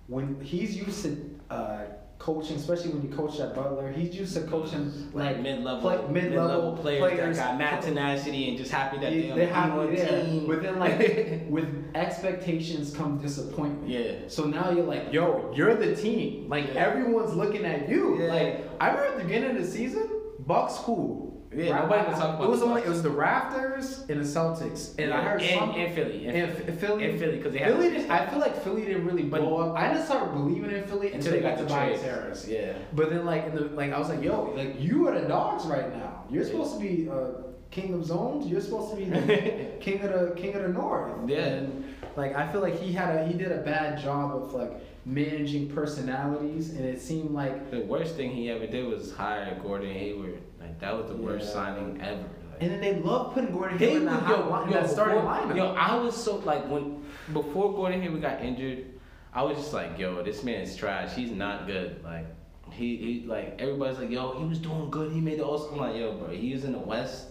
[0.08, 1.80] when he's used to uh,
[2.18, 6.76] coaching, especially when you coach at Butler, he's used to coaching like mid-level, play- mid-level,
[6.78, 10.22] players, players that got mad tenacity and just happy that Yeah, they're have one yeah.
[10.22, 10.46] team.
[10.46, 13.88] But then like with expectations come disappointment.
[13.88, 14.12] Yeah.
[14.28, 16.48] So now you're like, yo, you're the team.
[16.48, 16.86] Like Yeah.
[16.86, 18.16] everyone's looking at you.
[18.26, 20.08] Like I remember at the beginning of the season,
[20.40, 21.35] Bucks cool.
[21.54, 21.82] Yeah, Right?
[21.82, 24.98] nobody was talking about It was the only it was the Raptors and the Celtics,
[24.98, 27.72] and I heard and, some and Philly, and, and Philly, and Philly, 'cause they had-
[27.74, 28.10] Philly.
[28.10, 29.76] I feel like Philly didn't really But- blow up.
[29.76, 32.10] I didn't start believing in Philly until, they got, Tobias trade.
[32.10, 32.48] Harris.
[32.48, 32.72] Yeah.
[32.94, 35.64] But then, like in the like, I was like, yo, like you are the dogs
[35.66, 36.24] right now.
[36.30, 38.46] You're supposed to be uh, king of zones.
[38.46, 41.12] You're supposed to be the king of the king of the north.
[41.28, 41.38] Yeah.
[41.38, 41.84] And
[42.16, 44.72] like I feel like he had a he did a bad job of like
[45.04, 47.70] managing personalities, and it seemed like.
[47.70, 50.38] The worst thing he ever did was hire Gordon Hayward.
[50.76, 51.52] Like that was the worst Yeah.
[51.52, 52.18] signing ever.
[52.20, 55.16] Like, And then they love putting Gordon Hayward in that, yo, hot yo, that starting
[55.16, 55.56] before- lineup.
[55.56, 58.84] Yo, I was so like when before Gordon Hayward got injured,
[59.32, 61.14] I was just like, yo, this man is trash.
[61.14, 62.02] He's not good.
[62.04, 62.26] Like
[62.70, 65.12] he, he like everybody's like, yo, he was doing good.
[65.12, 65.68] He made the All.
[65.72, 67.28] I'm like, yo, bro, he was in the West,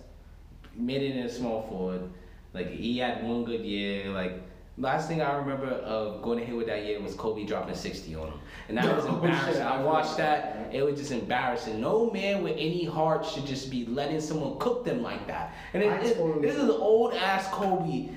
[0.75, 2.09] made it in a small forward.
[2.53, 4.09] Like he had one good year.
[4.11, 4.41] Like
[4.77, 8.39] last thing I remember of Gordon Hayward that year was Kobe dropping 60 on him,
[8.67, 9.61] and that was Oh, embarrassing.
[9.61, 10.69] I watched that.
[10.71, 11.79] It was just embarrassing.
[11.79, 15.53] No man with any heart should just be letting someone cook them like that.
[15.73, 18.09] And it, it- this is an old ass Kobe.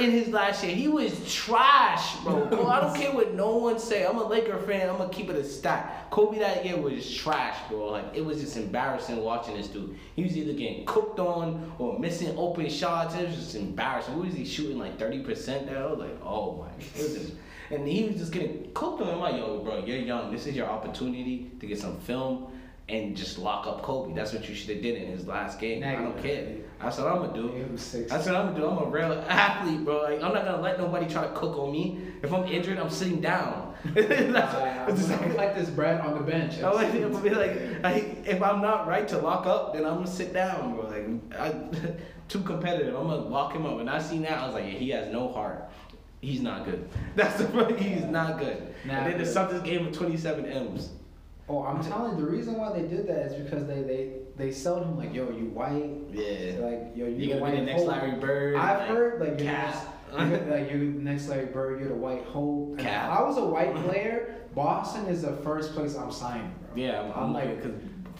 [0.00, 2.46] In his last year, he was trash, bro.
[2.50, 4.06] Kobe, I don't care what no one say.
[4.06, 4.88] I'm a Laker fan.
[4.88, 6.06] I'm gonna keep it a stat.
[6.10, 7.90] Kobe that year was trash, bro.
[7.90, 9.94] Like it was just embarrassing watching this dude.
[10.16, 13.14] He was either getting cooked on or missing open shots.
[13.16, 14.16] It was just embarrassing.
[14.16, 15.82] What was he shooting like 30 percent there?
[15.82, 17.32] I was like, oh my goodness.
[17.72, 19.08] And he was just getting cooked on.
[19.08, 20.30] I'm like, yo, bro, you're young.
[20.30, 22.52] This is your opportunity to get some film
[22.88, 24.14] and just lock up Kobe.
[24.14, 25.82] That's what you should have did in his last game.
[25.82, 26.56] I don't care.
[26.80, 27.64] That's what I'm gonna do.
[27.76, 28.68] That's what I'm gonna do.
[28.68, 30.02] I'm a real athlete, bro.
[30.02, 32.00] Like I'm not gonna let nobody try to cook on me.
[32.22, 33.74] If I'm injured, I'm sitting down.
[33.84, 36.60] Uh, it's just like, like this bread on the bench.
[36.60, 40.06] I like, be like, like, if I'm not right to lock up, then I'm gonna
[40.06, 40.88] sit down, bro.
[40.88, 41.54] Like, I,
[42.28, 42.94] too competitive.
[42.94, 43.78] I'm gonna lock him up.
[43.78, 45.70] And I seen that, I was like, yeah, he has no heart.
[46.22, 46.88] He's not good.
[47.16, 47.78] That's the point.
[47.78, 48.74] he's not good.
[48.86, 49.24] Nah, and then the.
[49.24, 50.90] Celtics gave him 27 M's.
[51.48, 54.52] Oh, I'm telling you, the reason why they did that is because they they they
[54.52, 56.64] sold him like, yo, you white, Yeah.
[56.64, 57.90] like yo, you You're gonna be white the next hope.
[57.90, 58.56] Larry Bird.
[58.56, 59.74] I've like, heard like you're, Cap.
[60.12, 62.70] the next, you're, like you're next Larry Bird, you're the white hope.
[62.70, 63.10] And Cap.
[63.12, 66.76] If I was a white player, Boston is the first place I'm signing, bro.
[66.82, 67.72] Yeah, I'm, I'm like, cause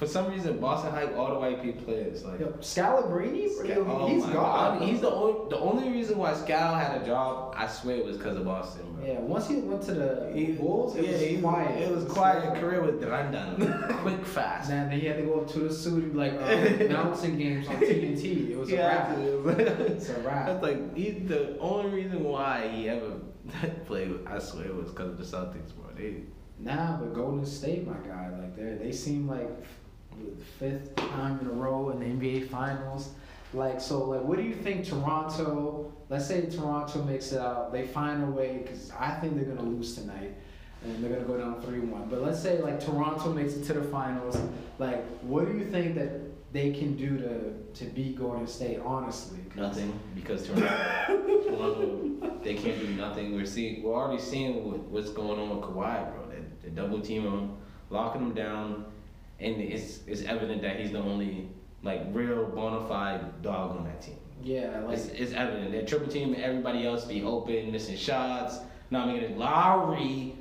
[0.02, 2.24] for some reason Boston hype all the white people players.
[2.24, 4.32] Like, Yo, Scalabrine, bro, Oh he's gone.
[4.32, 4.82] God.
[4.82, 7.54] He's the only the only reason why Scal had a job.
[7.56, 8.82] I swear it was because of Boston.
[8.94, 9.06] Bro.
[9.06, 9.20] yeah.
[9.20, 11.82] Once he went to the He- Bulls, it yeah, was he- quiet.
[11.82, 12.60] It was quiet.
[12.60, 14.70] Career with Randan, quick, fast.
[14.70, 16.46] And then he had to go up to the suit and be like uh,
[16.84, 18.50] announcing games on TNT.
[18.50, 19.06] It was a Yeah,
[19.42, 19.58] wrap.
[19.68, 20.46] it's a wrap.
[20.46, 23.20] That's like he's the only reason why he ever
[23.86, 24.12] played.
[24.26, 25.86] I swear it was because of the Celtics, bro.
[25.96, 26.22] They
[26.58, 29.48] Nah, but Golden State, my guy, like they they seem like
[30.18, 33.10] the fifth time in a row in the NBA Finals.
[33.54, 35.92] Like so, like what do you think Toronto?
[36.08, 39.68] Let's say Toronto makes it out, they find a way because I think they're gonna
[39.68, 40.34] lose tonight,
[40.82, 42.08] and they're gonna go down three one.
[42.08, 44.38] But let's say like Toronto makes it to the finals.
[44.78, 46.12] Like, what do you think that
[46.52, 48.80] they can do to to beat Golden State?
[48.82, 49.42] honestly?
[49.54, 50.66] nothing because Toronto,
[51.46, 53.34] Toronto, they can't do nothing.
[53.34, 56.26] We're seeing, we're already seeing what, what's going on with Kawhi, bro.
[56.28, 57.56] They, they double team him,
[57.90, 58.86] locking him down,
[59.42, 61.48] and it's it's evident that he's the only
[61.82, 64.16] like real bona fide dog on that team.
[64.42, 65.72] Yeah, like It's, it's evident.
[65.72, 68.58] They're triple teaming everybody else be open, missing shots,
[68.90, 69.38] not making it.
[69.38, 70.34] Lowry,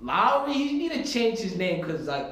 [0.00, 2.26] Lowry, he need to change his name because like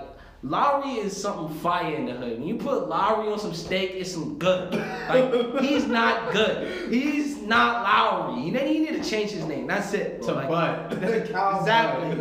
[0.49, 2.39] Lowry is something fire in the hood.
[2.39, 4.75] When you put Lowry on some steak, it's some good.
[4.75, 6.93] Like he's not good.
[6.93, 8.51] He's not Lowry.
[8.51, 9.67] Then he need to change his name.
[9.67, 10.21] That's it.
[10.21, 10.29] bro.
[10.29, 11.29] To Like, Bud.
[11.31, 12.15] Kyle exactly.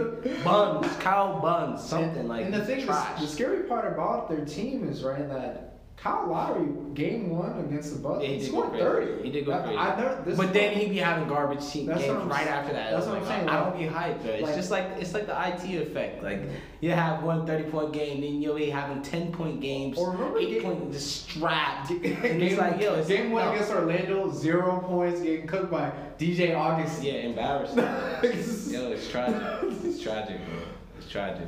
[0.44, 0.82] Bud.
[0.82, 4.44] Buns, Kyle Buns, something and, like And the thing is, the scary part about their
[4.44, 9.24] team is right that Kyle Lowry, game one against the Bucks, he he scored thirty.
[9.24, 9.78] He did go I- crazy.
[9.78, 12.92] I this but then what- he be having garbage team games right after that.
[12.92, 14.32] that's what I'm saying, I don't be hyped, bro.
[14.34, 16.22] It's like- just like it's like the IT effect.
[16.22, 16.42] Like
[16.82, 20.38] you have one 30 point game, then you'll be having 10 point games, Or remember
[20.38, 21.90] eight game- point just strapped.
[21.90, 23.52] and game, it's like yo, it's game one no.
[23.54, 27.02] against Orlando, zero points, getting cooked by DJ August.
[27.02, 27.78] Yeah, embarrassing.
[28.74, 29.42] yo, it's tragic.
[29.84, 30.60] It's tragic, bro.
[31.00, 31.48] It's tragic.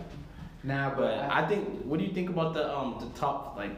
[0.63, 3.71] Nah, but, But I think, what do you think about the um the top like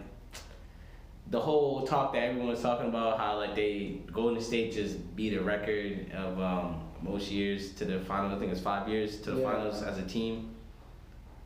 [1.30, 5.34] the whole talk that everyone was talking about how like they Golden State just beat
[5.36, 8.34] a record of um most years to the finals.
[8.34, 9.52] I think it's five years to the Yeah.
[9.52, 10.50] finals as a team.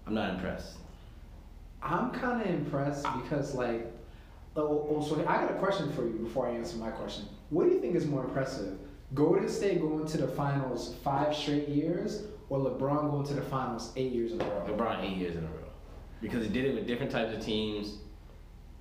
[0.07, 0.77] I'm not impressed.
[1.81, 3.85] I'm kind of impressed because like,
[4.55, 7.25] oh, oh, so I got a question for you before I answer my question.
[7.49, 8.77] What do you think is more impressive?
[9.13, 13.91] Golden State going to the finals five straight years, or LeBron going to the finals
[13.95, 14.65] eight years in a row?
[14.69, 15.57] LeBron eight years in a row
[16.21, 17.97] because he did it with different types of teams,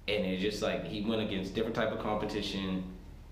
[0.08, 2.84] and it's just like he went against different type of competition.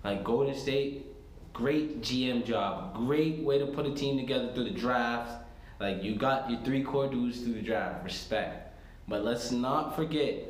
[0.04, 1.06] Like Golden State,
[1.52, 5.44] great GM job, great way to put a team together through the draft.
[5.78, 8.78] Like you got your three core dudes through the draft, respect.
[9.08, 10.46] But let's not forget,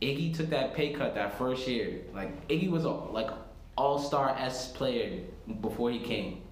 [0.00, 2.00] Iggy took that pay cut that first year.
[2.14, 3.30] Like Iggy was a like
[3.76, 5.20] all star S player
[5.60, 6.42] before he came.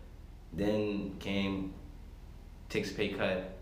[0.52, 1.74] Then came,
[2.68, 3.57] takes a pay cut,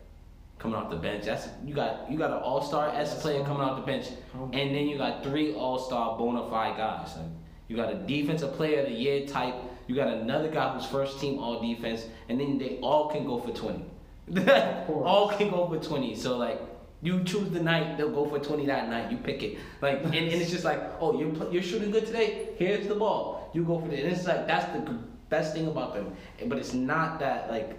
[0.59, 1.25] coming off the bench.
[1.25, 4.51] That's you got you got an all star S player coming off the bench, oh.
[4.53, 7.17] and then you got three all star bona fide guys.
[7.17, 7.27] Like,
[7.69, 9.55] you got a defensive player of the year type.
[9.87, 13.39] You got another guy who's first team all defense, and then they all can go
[13.39, 13.85] for twenty.
[14.89, 16.15] all can go for twenty.
[16.15, 16.61] So like.
[17.03, 19.13] You choose the night, they'll go for 20 that night.
[19.13, 19.59] You pick it.
[19.83, 22.49] Like, and, and it's just like, oh, you're, you're shooting good today?
[22.57, 23.51] Here's the ball.
[23.53, 24.03] You go for it.
[24.03, 26.17] And it's like, that's the best thing about them.
[26.47, 27.79] But it's not that, like,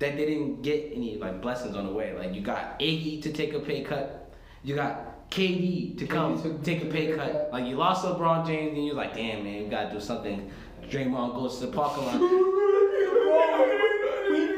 [0.00, 2.12] that they didn't get any like blessings on the way.
[2.18, 4.32] Like you got Iggy to take a pay cut,
[4.64, 7.32] you got KD to come took- take a pay pay cut.
[7.32, 7.50] cut.
[7.52, 10.50] Like you lost LeBron James, and you're like, damn man, we gotta do something.
[10.88, 12.20] Draymond goes to the parking lot.
[12.20, 12.28] we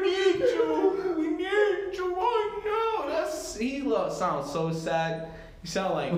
[0.01, 1.15] need you.
[1.19, 3.09] We need you right now.
[3.09, 5.29] That's he lo- sounds so sad.
[5.63, 6.13] You sound like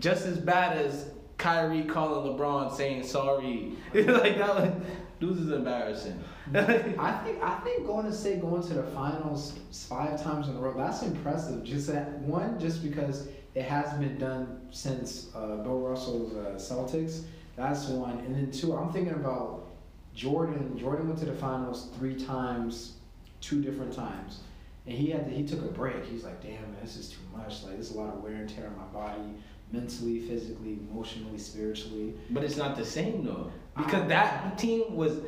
[0.00, 3.72] just as bad as Kyrie calling LeBron saying sorry.
[3.94, 4.72] like that was,
[5.20, 6.22] dudes is embarrassing.
[6.54, 10.74] I think I think Golden State going to the finals five times in a row.
[10.76, 11.64] That's impressive.
[11.64, 17.22] Just that one, just because it hasn't been done since uh, Bill Russell's uh, Celtics.
[17.56, 18.76] That's one, and then two.
[18.76, 19.66] I'm thinking about
[20.14, 20.78] Jordan.
[20.78, 22.94] Jordan went to the finals three times,
[23.40, 24.40] two different times,
[24.86, 26.04] and he had to, he took a break.
[26.04, 27.64] He's like, damn, man, this is too much.
[27.64, 29.34] Like, there's a lot of wear and tear on my body,
[29.72, 32.14] mentally, physically, emotionally, spiritually.
[32.30, 35.20] But it's not the same though, because that team was.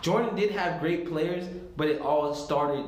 [0.00, 2.84] Jordan did have great players, but it all started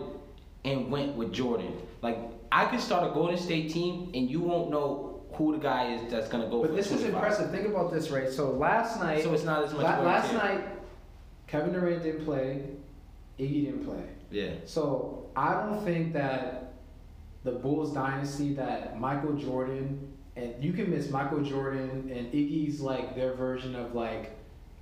[0.64, 1.72] and went with Jordan.
[2.02, 2.18] Like
[2.50, 6.10] I could start a Golden State team, and you won't know who the guy is
[6.10, 6.62] that's gonna go.
[6.62, 7.50] But this is impressive.
[7.50, 8.28] Think about this, right?
[8.28, 9.82] So last night, So it's not as much.
[9.82, 10.64] La- last night,
[11.46, 12.64] Kevin Durant didn't play,
[13.38, 14.04] Iggy didn't play.
[14.30, 14.50] Yeah.
[14.64, 16.74] So I don't think that
[17.42, 23.14] the Bulls dynasty that Michael Jordan and you can miss Michael Jordan and Iggy's like
[23.14, 24.32] their version of like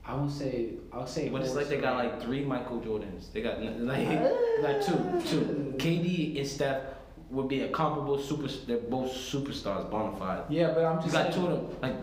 [0.04, 1.28] I won't say I'll say.
[1.28, 3.32] But it's like they got like three Michael Jordans.
[3.32, 4.84] They got like like ah.
[4.84, 5.74] two, two.
[5.78, 6.82] KD and Steph
[7.30, 8.48] would be a comparable super.
[8.66, 10.44] They're both superstars, bona fide.
[10.48, 11.76] Yeah, but I'm You just got saying, two of them.
[11.80, 11.96] Like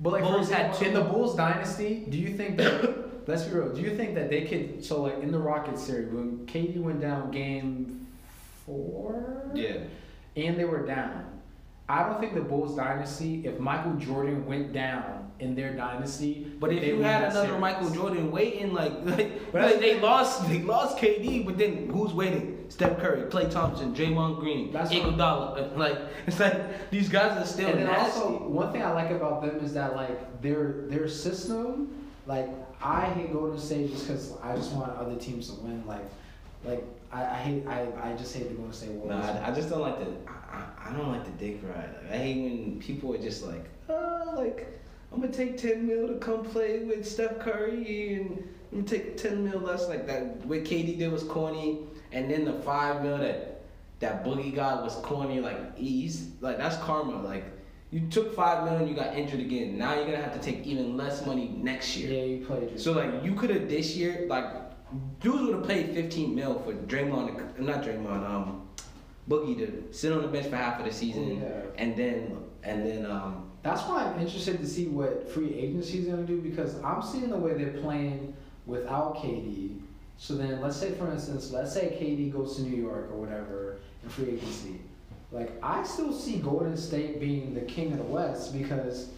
[0.00, 3.54] But like Bulls had two- in the Bulls dynasty, do you think that let's be
[3.56, 3.74] real?
[3.74, 4.84] Do you think that they could?
[4.84, 8.06] So like in the Rockets series, when KD went down game
[8.64, 9.78] four, yeah.
[10.34, 11.26] and they were down.
[11.88, 16.72] I don't think the Bulls dynasty, if Michael Jordan went down in their dynasty, But
[16.72, 17.60] if they you had another series.
[17.60, 22.64] Michael Jordan waiting, like, like, like they lost, they lost KD, but then who's waiting?
[22.68, 25.76] Steph Curry, Klay Thompson, Draymond Green, That's Iguodala.
[25.76, 28.20] Like it's like these guys are still and then nasty.
[28.20, 31.92] also one thing I like about them is that like their their system,
[32.26, 32.48] like
[32.80, 35.84] I hate Golden State just because I just want other teams to win.
[35.86, 36.04] Like,
[36.64, 39.24] like I, I hate I, I just hate the Golden State no, Warriors.
[39.24, 40.06] I, I just don't like the.
[40.50, 41.90] I, I, don't like the dick ride.
[42.02, 44.66] Like, I hate when people are just like, oh, like
[45.12, 49.16] I'm gonna take ten mil to come play with Steph Curry, and I'm gonna take
[49.18, 49.88] ten mil less.
[49.88, 51.80] Like that, what KD did was corny,
[52.12, 53.62] and then the five mil that
[54.00, 55.40] that Boogie got was corny.
[55.40, 57.22] Like he's like that's karma.
[57.22, 57.44] Like
[57.90, 59.76] you took five million, you got injured again.
[59.76, 62.10] Now you're gonna have to take even less money next year.
[62.10, 62.80] yeah, you played.
[62.80, 64.61] So like you could have this year like
[65.20, 68.68] dudes would have paid 15 mil for Draymond, not Draymond, um,
[69.28, 71.48] Boogie to sit on the bench for half of the season, Yeah.
[71.78, 76.06] and then and then um, That's why I'm interested to see what free agency is
[76.06, 78.34] going to do because I'm seeing the way they're playing
[78.66, 79.78] without KD.
[80.18, 83.78] So then, let's say, for instance, let's say KD goes to New York or whatever
[84.04, 84.80] in free agency.
[85.32, 89.08] Like, I still see Golden State being the king of the West because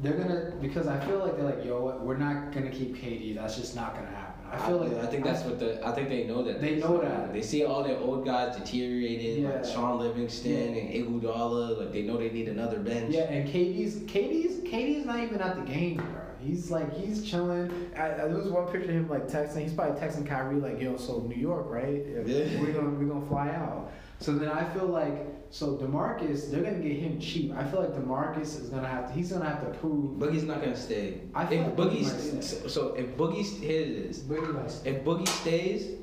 [0.00, 0.52] they're gonna.
[0.60, 3.34] Because I feel like they're like, yo, what, we're not gonna keep KD.
[3.34, 4.31] That's just not gonna happen.
[4.52, 7.00] I feel like I think that's what the I think they know that They know
[7.00, 7.32] that.
[7.32, 10.80] they see all their old guys deteriorated, like Shaun Livingston Yeah.
[10.82, 13.14] and Iguodala, like they know they need another bench.
[13.14, 16.06] Yeah, and KD's KD's KD's not even at the game, bro.
[16.38, 17.70] He's like he's chilling.
[17.96, 19.62] I, I, there was one picture of him like texting.
[19.62, 22.04] He's probably texting Kyrie like, "Yo, so New York, right?
[22.26, 22.60] Yeah.
[22.60, 23.90] We're gonna we're gonna fly out."
[24.22, 27.52] So then I feel like so Demarcus, they're gonna get him cheap.
[27.54, 29.12] I feel like Demarcus is gonna have to.
[29.12, 30.18] He's gonna have to prove.
[30.18, 31.22] Boogie's not gonna stay.
[31.34, 34.20] I feel if like Boogie's so, so if Boogie's here it is.
[34.20, 35.98] Boogie If Boogie stays,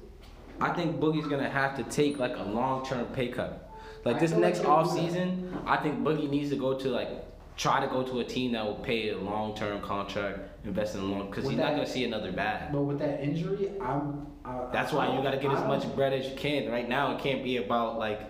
[0.60, 3.72] I think Boogie's gonna have to take like a long term pay cut.
[4.04, 6.90] Like I this feel like next off season, I think Boogie needs to go to
[6.90, 7.10] like
[7.56, 11.02] try to go to a team that will pay a long term contract, invest in
[11.02, 12.72] a long because he's not gonna see another bag.
[12.74, 14.28] But with that injury, I'm.
[14.50, 16.70] I, That's I why you gotta get as much bread as you can.
[16.72, 18.22] Right now, it can't be about like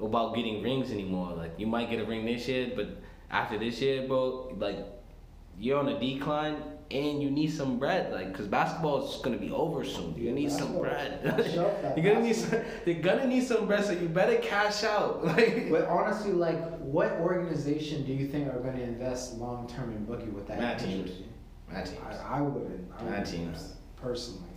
[0.00, 1.32] about getting rings anymore.
[1.32, 2.88] Like you might get a ring this year, but
[3.30, 4.78] after this year, bro, like
[5.58, 6.56] you're on a decline
[6.90, 8.12] and you need some bread.
[8.12, 10.14] Like, cause basketball is gonna be over soon.
[10.16, 11.20] You need some bread.
[11.96, 12.60] You're gonna need some.
[12.84, 15.24] They're gonna need some bread, so you better cash out.
[15.34, 19.90] Like, But honestly, like, what organization do you think are going to invest long term
[19.90, 21.10] in Boogie with that Mad teams.
[21.70, 21.98] Mad teams.
[22.22, 22.92] I, I wouldn't.
[22.96, 23.74] I Mad wouldn't teams.
[23.96, 24.50] Personally,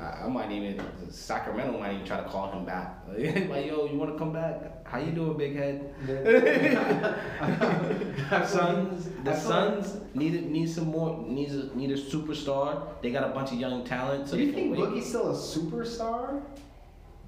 [0.00, 0.04] I.
[0.04, 0.80] I, I might even
[1.10, 2.94] Sacramento might even try to call him back.
[3.16, 4.86] Like, yo, you want to come back?
[4.86, 5.94] How you doing, big head?
[8.46, 12.82] Suns, the Suns need need some more needs a, need a superstar.
[13.02, 14.80] They got a bunch of young talent, so Do you think wait.
[14.80, 16.42] Boogie's still a superstar?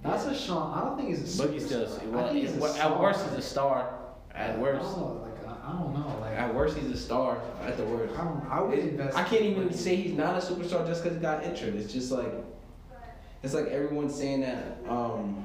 [0.03, 0.79] That's a Sean.
[0.79, 1.49] I don't think he's a superstar.
[1.49, 3.95] Boogie's still I well, think he's a at worst he's a star.
[4.35, 5.23] At worst, don't.
[5.23, 6.19] Like I, I don't know.
[6.21, 7.41] Like at worst he's a star.
[7.63, 8.45] At the worst, I don't.
[8.49, 9.17] I would invest.
[9.17, 11.75] I can't even say he's not a superstar just because he got injured.
[11.75, 12.33] It's just like
[13.42, 15.44] it's like everyone's saying that um,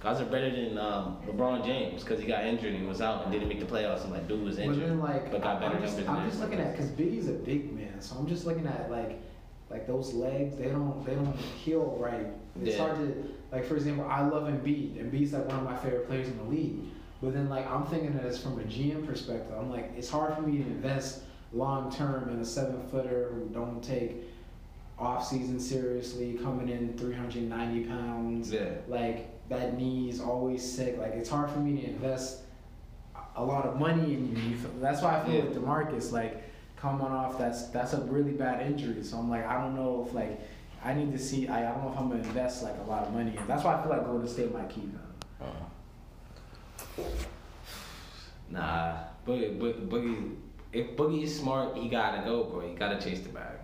[0.00, 3.22] guys are better than um, LeBron James because he got injured and he was out
[3.24, 4.02] and didn't make the playoffs.
[4.04, 6.14] And like dude was injured, But injured, then, like, but got better I'm just, numbers.
[6.16, 9.20] I'm just looking at because Biggie's a big man, so I'm just looking at like,
[9.70, 10.56] like those legs.
[10.58, 12.26] They don't, they don't heal right.
[12.62, 12.86] It's Yeah.
[12.86, 14.96] hard to, like, for example, I love Embiid.
[15.02, 16.76] Embiid's like one of my favorite players in the league.
[17.22, 19.54] But then, like, I'm thinking of this from a GM perspective.
[19.56, 21.22] I'm like, it's hard for me to invest
[21.54, 24.24] long term in a seven footer who don't take
[24.98, 28.70] off season seriously, coming in 390 pounds Yeah.
[28.88, 30.96] like that knee is always sick.
[30.98, 32.40] Like it's hard for me to invest
[33.36, 34.42] a lot of money in you.
[34.50, 35.44] you feel- That's why I feel Yeah.
[35.44, 36.42] with Demarcus, like
[36.76, 39.02] coming off that's that's a really bad injury.
[39.02, 40.40] So I'm like, I don't know if like
[40.84, 41.46] I need to see.
[41.48, 43.36] I, I don't know if I'm gonna invest like a lot of money.
[43.36, 43.46] in.
[43.46, 45.00] That's why I feel like Golden State might keep him.
[48.50, 50.34] Nah, Boogie, Boogie, Boogie,
[50.72, 52.60] if Boogie is smart, he gotta go, bro.
[52.60, 53.56] He gotta chase the bag.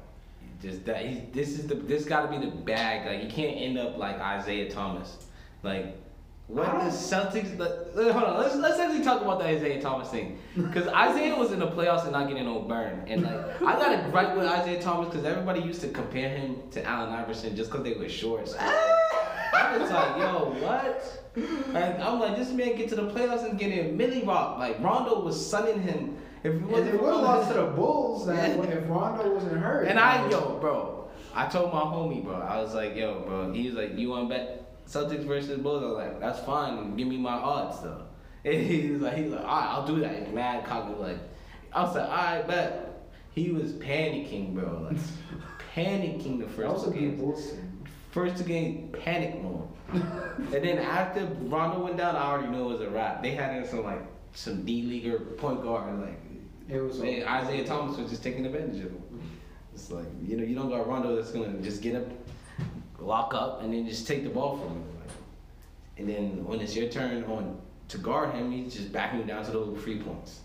[0.60, 1.06] Just that.
[1.06, 1.74] He's, this is the.
[1.74, 3.06] This gotta be the bag.
[3.06, 5.26] Like he can't end up like Isaiah Thomas.
[5.62, 5.96] Like
[6.48, 7.58] what I the Celtics?
[7.58, 8.38] Let, hold on.
[8.38, 10.38] Let's let's actually talk about the Isaiah Thomas thing.
[10.56, 13.04] Because Isaiah was in the playoffs and not getting no burn.
[13.06, 16.56] And like I got a gripe with Isaiah Thomas because everybody used to compare him
[16.70, 18.56] to Allen Iverson just because they were shorts.
[19.52, 21.32] I was like, yo, what?
[21.72, 24.58] Like, I'm like, this man get to the playoffs and getting Millie Rock.
[24.58, 26.16] Like Rondo was sunning him.
[26.44, 29.88] If it they would have lost to the Bulls that if Rondo wasn't hurt.
[29.88, 33.66] And I, yo, bro, I told my homie, bro, I was like, yo, bro, he
[33.66, 35.82] was like, you want to bet Celtics versus Bulls?
[35.82, 36.96] I was like, that's fine.
[36.96, 38.02] Give me my odds, though.
[38.44, 40.32] And he was like, he was like, all right, I'll do that.
[40.32, 41.18] Mad cocky, like,
[41.72, 42.84] I was like, all right, bet.
[43.34, 44.98] He was panicking, bro, like,
[45.74, 47.12] panicking the first was a two.
[47.12, 47.54] Bulls.
[48.10, 49.68] First two games, panic mode.
[49.92, 53.22] and then after Rondo went down, I already knew it was a wrap.
[53.22, 54.00] They had in some like
[54.32, 56.20] some D leaguer point guard, like
[56.68, 56.98] It was.
[56.98, 59.02] man, Isaiah Thomas was just taking advantage of him.
[59.12, 59.26] Mm-hmm.
[59.74, 62.06] It's like you know you don't got Rondo that's gonna just get up,
[62.98, 64.84] lock up, and then just take the ball from him.
[65.00, 65.10] Like,
[65.98, 69.44] and then when it's your turn on to guard him, he's just backing you down
[69.44, 70.40] to those free points.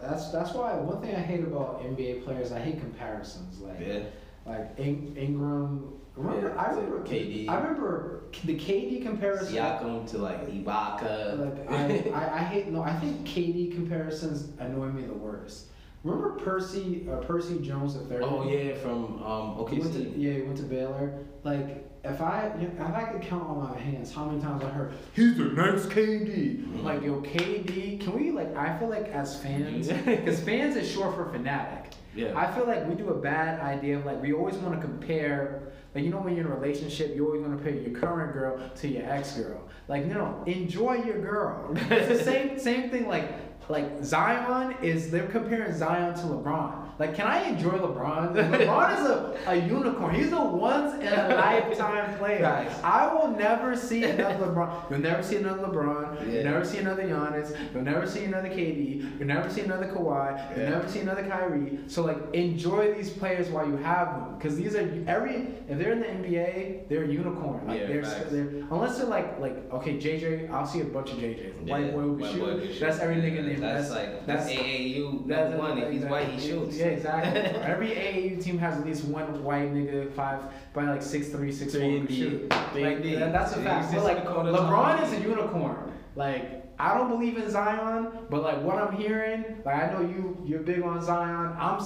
[0.00, 3.60] That's that's why one thing I hate about NBA players, I hate comparisons.
[3.60, 4.00] Like Yeah.
[4.46, 5.92] like In- Ingram.
[6.16, 7.48] Remember, Yeah, I remember KD.
[7.48, 9.54] I remember the KD comparison.
[9.54, 11.38] Siakam to like Ibaka.
[11.38, 12.82] Like I, I, I hate no.
[12.82, 15.66] I think KD comparisons annoy me the worst.
[16.04, 18.22] Remember Percy uh, Percy Jones the third?
[18.22, 20.12] oh yeah, from um He went to, OKC.
[20.16, 21.18] yeah, he went to Baylor.
[21.42, 24.92] Like if I if I could count on my hands how many times I heard
[25.14, 26.82] he's the next KD.
[26.82, 28.00] Like yo, KD.
[28.02, 28.54] Can we like?
[28.54, 31.92] I feel like as fans, because fans is short for fanatic.
[32.14, 32.38] Yeah.
[32.38, 35.72] I feel like we do a bad idea of like we always want to compare.
[35.94, 38.32] Like you know when you're in a relationship, you always want to compare your current
[38.32, 39.60] girl to your ex girl.
[39.86, 41.76] Like no, enjoy your girl.
[41.90, 43.06] It's the same same thing.
[43.06, 43.32] Like
[43.68, 46.83] like Zion is they're comparing Zion to LeBron.
[46.98, 48.34] Like, can I enjoy LeBron?
[48.34, 50.14] LeBron is a, a unicorn.
[50.14, 52.46] He's a once in a lifetime player.
[52.84, 54.90] I will never see another LeBron.
[54.90, 56.20] You'll never see another LeBron.
[56.26, 56.32] Yeah.
[56.34, 57.56] You'll never see another Giannis.
[57.74, 59.18] You'll never see another KD.
[59.18, 60.50] You'll never see another Kawhi.
[60.56, 60.70] You'll Yeah.
[60.70, 61.78] never see another Kyrie.
[61.88, 65.48] So like, enjoy these players while you have them, because these are every.
[65.68, 67.66] If they're in the NBA, they're a unicorn.
[67.66, 68.30] Like Yeah, they're, facts.
[68.30, 70.50] they're unless they're like like okay JJ.
[70.50, 71.66] I'll see a bunch of JJs.
[71.68, 72.40] White Yeah, boy who shoot.
[72.40, 73.62] boy who can That's every nigga named.
[73.62, 75.78] That's like that's that's AAU that's one.
[75.78, 76.76] If he's white, he shoots.
[76.84, 77.40] Yeah, exactly.
[77.62, 81.72] Every AAU team has at least one white nigga, five by like six three, six
[81.72, 82.50] four, Three and shoot.
[82.74, 83.92] Like that- that's a fact.
[83.94, 85.92] But like LeBron is a unicorn.
[86.16, 90.36] Like I don't believe in Zion, but like what I'm hearing, like I know you
[90.44, 91.54] you're big on Zion.
[91.58, 91.80] I'm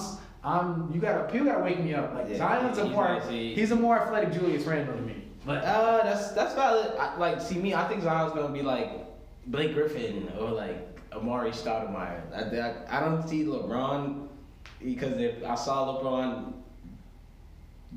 [0.45, 2.15] I'm you gotta people gotta wake me up.
[2.15, 3.29] Like Yeah, Zion's a he's more nice.
[3.29, 5.15] He- he's a more athletic Julius Randle to me.
[5.47, 6.93] But Uh, that's that's valid.
[6.99, 8.91] I, like, see me, I think Zion's gonna be like
[9.47, 12.21] Blake Griffin or like Amar'e Stoudemire.
[12.35, 14.28] I, I, I don't see LeBron
[14.83, 16.53] because if I saw LeBron,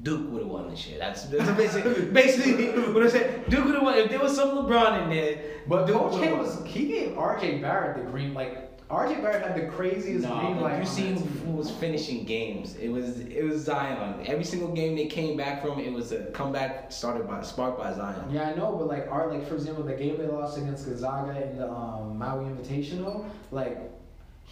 [0.03, 0.99] Duke would have won this shit.
[0.99, 3.49] That's, that's basically basically what I said.
[3.49, 5.37] Duke would have won if there was some LeBron in there.
[5.67, 6.41] but Duke Coach would've K won.
[6.41, 10.59] was he gave RJ Barrett the green like RJ Barrett had the craziest No, green
[10.61, 10.79] light.
[10.79, 11.15] you seen
[11.45, 12.75] who was finishing games.
[12.75, 14.21] It was it was Zion.
[14.25, 17.93] Every single game they came back from, it was a comeback started by sparked by
[17.93, 18.29] Zion.
[18.31, 21.41] Yeah, I know, but like art, like for example, the game they lost against Gonzaga
[21.51, 23.77] in the um, Maui Invitational, like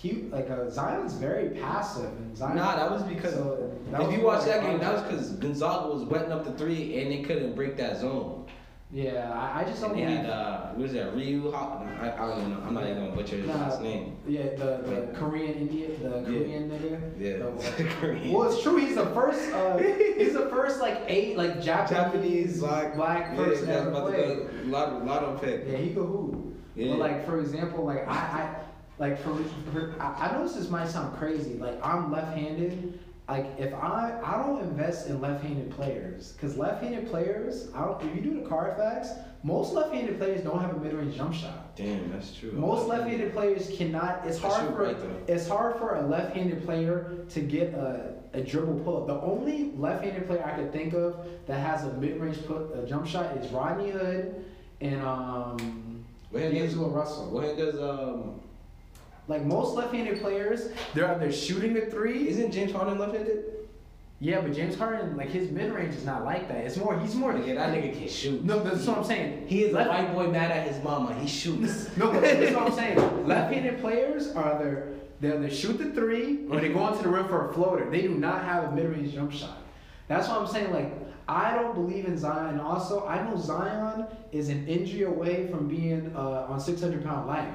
[0.02, 2.56] he, like uh, Zion's very passive, and Zion.
[2.56, 5.32] Nah, that was because So, that if was you watch that game, that was because
[5.34, 8.46] Gonzaga was wetting up the three and they couldn't break that zone.
[8.92, 10.18] Yeah, I, I just don't And believe.
[10.22, 11.54] had uh, what was that Rui?
[11.54, 12.64] I, I don't even know.
[12.66, 13.54] I'm not even gonna butcher his Nah.
[13.58, 14.16] last name.
[14.28, 15.14] yeah, the, the Wait.
[15.16, 17.00] Korean Indian, the Korean nigga.
[17.20, 18.32] Yeah, The- Korean.
[18.34, 18.78] well, it's true.
[18.78, 19.52] He's the first.
[19.54, 23.90] Uh, he's the first like eight like Japanese, Japanese black black yeah, person that's ever
[23.92, 24.38] about to played.
[24.38, 25.66] go lotto, lotto pick.
[25.70, 26.56] Yeah, he could hoop.
[26.76, 26.92] Yeah.
[26.92, 28.56] But like for example, like I, I
[29.00, 29.36] like for,
[29.72, 31.56] for I, I know this might sound crazy.
[31.56, 33.00] Like I'm left-handed.
[33.28, 38.16] Like if I I don't invest in left-handed players because left-handed players, I don't, if
[38.16, 39.10] you do the Carfax,
[39.44, 41.76] most left-handed players don't have a mid-range jump shot.
[41.76, 42.52] Damn, that's true.
[42.52, 44.26] Most left-handed players cannot.
[44.26, 44.98] It's That's hard for right
[45.28, 49.08] it's hard for a left-handed player to get a, a dribble pull-up.
[49.08, 53.08] The only left-handed player I could think of that has a mid-range put a jump
[53.08, 54.44] shot is Rodney Hood
[54.82, 57.40] and um does D'Angelo Russell.
[57.42, 58.42] hand does um?
[59.30, 62.28] Like most left-handed players, they're either shooting the three.
[62.30, 63.46] Isn't James Harden left-handed?
[64.20, 66.58] Yeah, but James Harden, like his mid-range is not like that.
[66.66, 67.00] It's more.
[67.00, 67.32] He's more.
[67.32, 68.44] Nigga, that nigga can shoot.
[68.44, 69.48] No, that's what I'm saying.
[69.48, 71.14] He is a white boy mad at his mama.
[71.14, 71.90] He shoots.
[71.98, 73.28] No, that's what I'm saying.
[73.28, 77.28] Left-handed players are either they either shoot the three or they go onto the rim
[77.28, 77.90] for a floater.
[77.90, 79.58] They do not have a mid-range jump shot.
[80.08, 80.74] That's what I'm saying.
[80.74, 80.92] Like
[81.28, 82.56] I don't believe in Zion.
[82.56, 87.28] And also, I know Zion is an injury away from being uh, on 600 pound
[87.28, 87.54] life.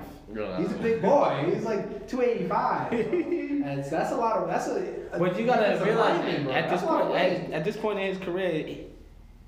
[0.59, 1.51] He's a big boy.
[1.53, 2.93] He's like 285.
[2.93, 4.49] and it's- that's a lot of.
[4.49, 5.19] That's a.
[5.19, 7.77] But you gotta realize lineman, at this That's a lot of point, at, at this
[7.77, 8.79] point in his career,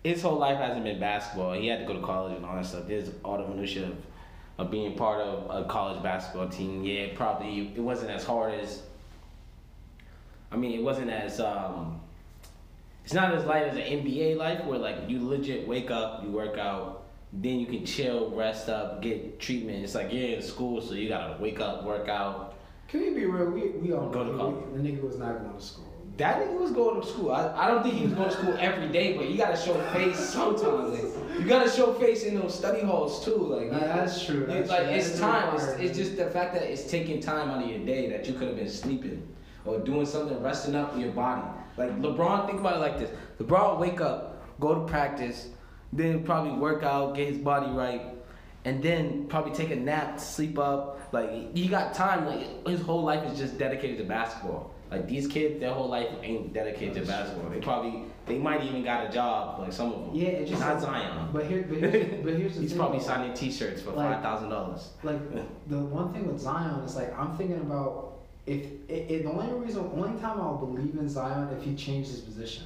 [0.05, 1.53] his whole life hasn't been basketball.
[1.55, 2.87] He had to go to college and all that stuff.
[2.87, 3.97] There's all the minutia of,
[4.59, 6.85] of being part of a college basketball team.
[6.85, 8.83] Yeah, probably it wasn't as hard as.
[10.53, 12.01] I mean, it wasn't as um.
[13.05, 16.31] It's not as light as an NBA life where like you legit wake up, you
[16.31, 16.96] work out,
[17.43, 19.85] then you can chill, rest up, get treatment.
[19.85, 22.55] It's like you're in school, so you gotta wake up, work out.
[22.89, 23.51] Can we be real?
[23.51, 24.65] We, we all Go to know college.
[24.75, 25.85] the nigga was not going to school.
[26.19, 27.33] That nigga was going to school.
[27.33, 29.75] I, I don't think he was going to school every day, but you gotta show
[29.93, 30.93] face sometimes.
[30.95, 33.37] Like, you gotta show face in those study halls too.
[33.37, 34.93] Like Nah, that's true, that's like true.
[34.95, 35.55] it's That is time.
[35.57, 38.35] It's, it's just the fact that it's taking time out of your day that you
[38.35, 39.27] could have been sleeping
[39.67, 41.43] or doing something, resting up your body.
[41.77, 43.11] Like LeBron, think about it like this:
[43.41, 45.49] LeBron wake up, go to practice,
[45.93, 48.03] then probably work out, get his body right,
[48.65, 51.01] and then probably take a nap, sleep up.
[51.13, 52.27] Like he got time.
[52.27, 54.73] Like his whole life is just dedicated to basketball.
[54.91, 57.51] Like these kids, their whole life ain't dedicated to basketball.
[57.51, 59.59] They probably, they might even got a job.
[59.61, 60.15] Like some of them.
[60.15, 61.29] Yeah, it's just not Zion.
[61.33, 62.63] But here, but here's, but here's the thing.
[62.63, 62.79] He's thing.
[62.79, 64.91] probably signing T-shirts for Like- five thousand dollars.
[65.03, 65.19] Like
[65.69, 69.53] the one thing with Zion is like I'm thinking about if it, it the only
[69.65, 72.65] reason only time I'll believe in Zion if he changed his position,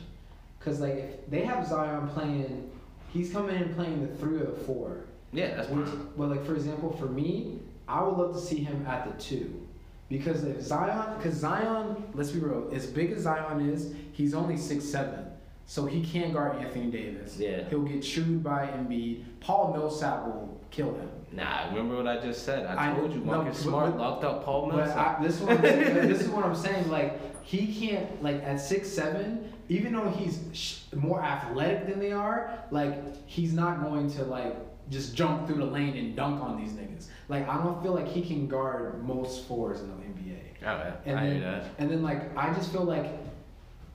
[0.58, 2.70] because like if they have Zion playing,
[3.12, 5.04] he's coming in playing the three or the four.
[5.32, 8.84] Yeah, that's Which, but like for example, for me, I would love to see him
[8.86, 9.66] at the two,
[10.08, 14.56] because if Zion, because Zion, let's be real, as big as Zion is, he's only
[14.56, 15.26] six seven.
[15.66, 17.36] so he can't guard Anthony Davis.
[17.38, 17.68] Yeah.
[17.68, 19.22] He'll get chewed by Embiid.
[19.40, 21.08] Paul Millsap will kill him.
[21.32, 22.66] Nah, remember what I just said?
[22.66, 25.20] I I- told you no, Marcus but- Smart but- locked up Paul Millsap.
[25.20, 26.88] I, this one, this is what I'm saying.
[26.90, 32.12] Like he can't like at six seven, even though he's sh- more athletic than they
[32.12, 32.52] are.
[32.70, 34.56] Like he's not going to like
[34.90, 37.06] just jump through the lane and dunk on these niggas.
[37.28, 40.36] Like I don't feel like he can guard most fours in the NBA.
[40.62, 41.64] Oh, Alright, And I then, that.
[41.78, 43.06] and then like I just feel like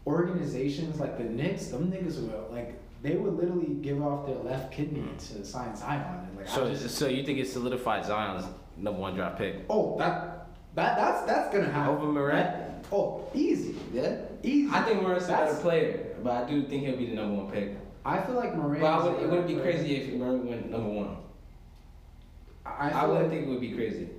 [0.07, 4.71] organizations like the Knicks, them niggas will like they would literally give off their left
[4.71, 5.17] kidney hmm.
[5.17, 6.25] to sign Zion.
[6.29, 8.45] And, like So, just, so you think it solidified Zion's
[8.77, 9.65] number one draft pick?
[9.69, 11.95] oh that that that's that's gonna happen.
[11.95, 12.65] Over Morant?
[12.91, 13.75] Oh, easy.
[13.91, 14.17] Yeah.
[14.45, 14.69] Easy.
[14.71, 17.51] I think Morant's a better player, but I do think he'll be the number one
[17.51, 17.77] pick.
[18.05, 18.81] I feel like Morant.
[18.81, 21.17] But I would, it wouldn't be better crazy if Morant went number one.
[22.65, 24.09] I, I, wouldn't like think it would be crazy.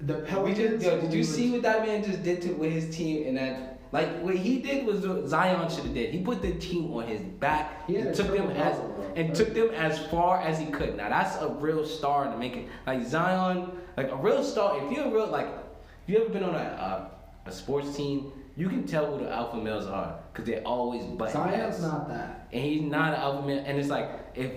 [0.00, 0.82] the We Pelicans.
[0.82, 3.36] just, yo, did you see what that man just did to with his team and
[3.36, 3.68] that?
[3.92, 6.14] Like what he did was what Zion should have did.
[6.14, 9.12] He put the team on his back He and took them as double, bro.
[9.16, 10.96] and took them as far as he could.
[10.96, 12.68] Now that's a real star to make it.
[12.86, 14.82] Like Zion, like a real star.
[14.82, 17.10] If you're a real like, if you ever been on a
[17.44, 21.04] a, a sports team, you can tell who the alpha males are because they're always
[21.04, 22.48] button Zion's not that.
[22.52, 23.62] and he's not an alpha male.
[23.66, 24.52] And it's like if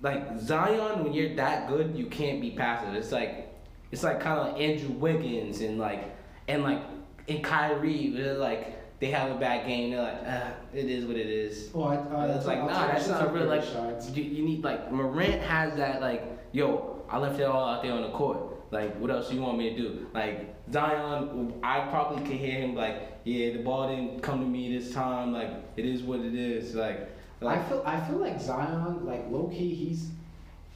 [0.00, 2.94] like Zion, when you're that good, you can't be passive.
[2.94, 3.54] It's like
[3.90, 6.04] it's like kind of like Andrew Wiggins and like
[6.48, 6.82] and like
[7.28, 8.10] and Kyrie.
[8.10, 9.92] They're like they have a bad game.
[9.92, 11.70] They're like, ah, it is what it is.
[11.74, 13.46] Oh, I, I, it's like I'll nah, that's not real.
[13.46, 13.64] Like
[14.14, 16.88] you, you need like Morant has that like yo.
[17.08, 18.51] I left it all out there on the court.
[18.72, 20.06] Like, what else you want me to do?
[20.14, 24.76] Like Zion, I probably could hear him like, yeah, the ball didn't come to me
[24.76, 25.32] this time.
[25.32, 26.74] Like, it is what it is.
[26.74, 27.10] Like,
[27.42, 30.08] like I feel I feel like Zion, like low key, he's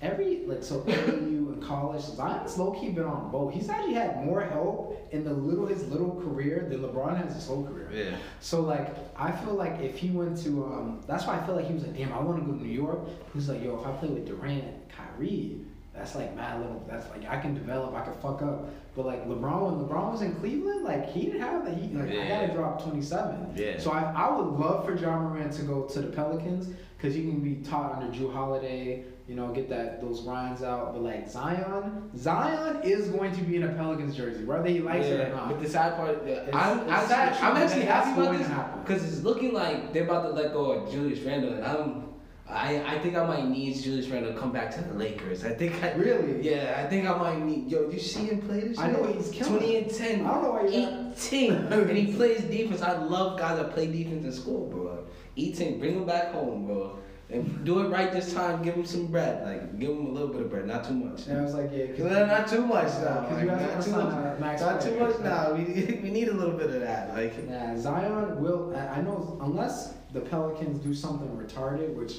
[0.02, 1.08] every like so AAU
[1.54, 3.54] in college, Zion's low key been on both.
[3.54, 7.46] He's actually had more help in the little his little career than LeBron has his
[7.46, 7.90] whole career.
[7.92, 8.16] Yeah.
[8.40, 11.66] So like I feel like if he went to um that's why I feel like
[11.66, 13.06] he was like, damn, I want to go to New York.
[13.06, 15.60] He was like, yo, if I play with Durant, Kyrie,
[15.96, 18.68] that's like mad little that's like I can develop, I can fuck up.
[18.94, 22.10] But like LeBron when LeBron was in Cleveland, like he didn't have that he like
[22.10, 22.40] I Yeah.
[22.46, 23.52] gotta drop twenty seven.
[23.56, 23.78] Yeah.
[23.78, 27.22] So I, I would love for Ja Morant to go to the Pelicans because he
[27.22, 30.94] can be taught under Jrue Holiday, you know, get that those grinds out.
[30.94, 35.04] But like Zion, Zion is going to be in a Pelicans jersey, whether he likes
[35.06, 35.48] it or not.
[35.48, 38.48] But the sad part, yeah, It's- I'm, I'm, sad I'm actually happy about this
[38.82, 42.05] because it's looking like they're about to let go of Julius Randle, and I'm,
[42.48, 45.44] I, I think I might need Julius Randle to come back to the Lakers.
[45.44, 46.42] I think I Really?
[46.48, 47.68] yeah, I think I might need.
[47.68, 48.78] Yo, you see him play this?
[48.78, 50.24] I know he's killing Twenty and ten.
[50.24, 52.82] I don't know why you're Eighteen, and he plays defense.
[52.82, 55.04] I love guys that play defense in school, bro.
[55.36, 56.98] Eighteen, bring him back home, bro.
[57.28, 58.62] And do it right this time.
[58.62, 61.26] Give him some bread, like give him a little bit of bread, not too much.
[61.26, 63.20] And I was like, yeah, 'cause- not too much now.
[63.22, 64.14] Because Like, you guys not too much.
[64.14, 65.52] Uh, max Not too much now.
[65.54, 67.12] We we need a little bit of that.
[67.12, 68.72] Like Yeah, Zion will.
[68.76, 72.18] I know unless the Pelicans do something retarded, which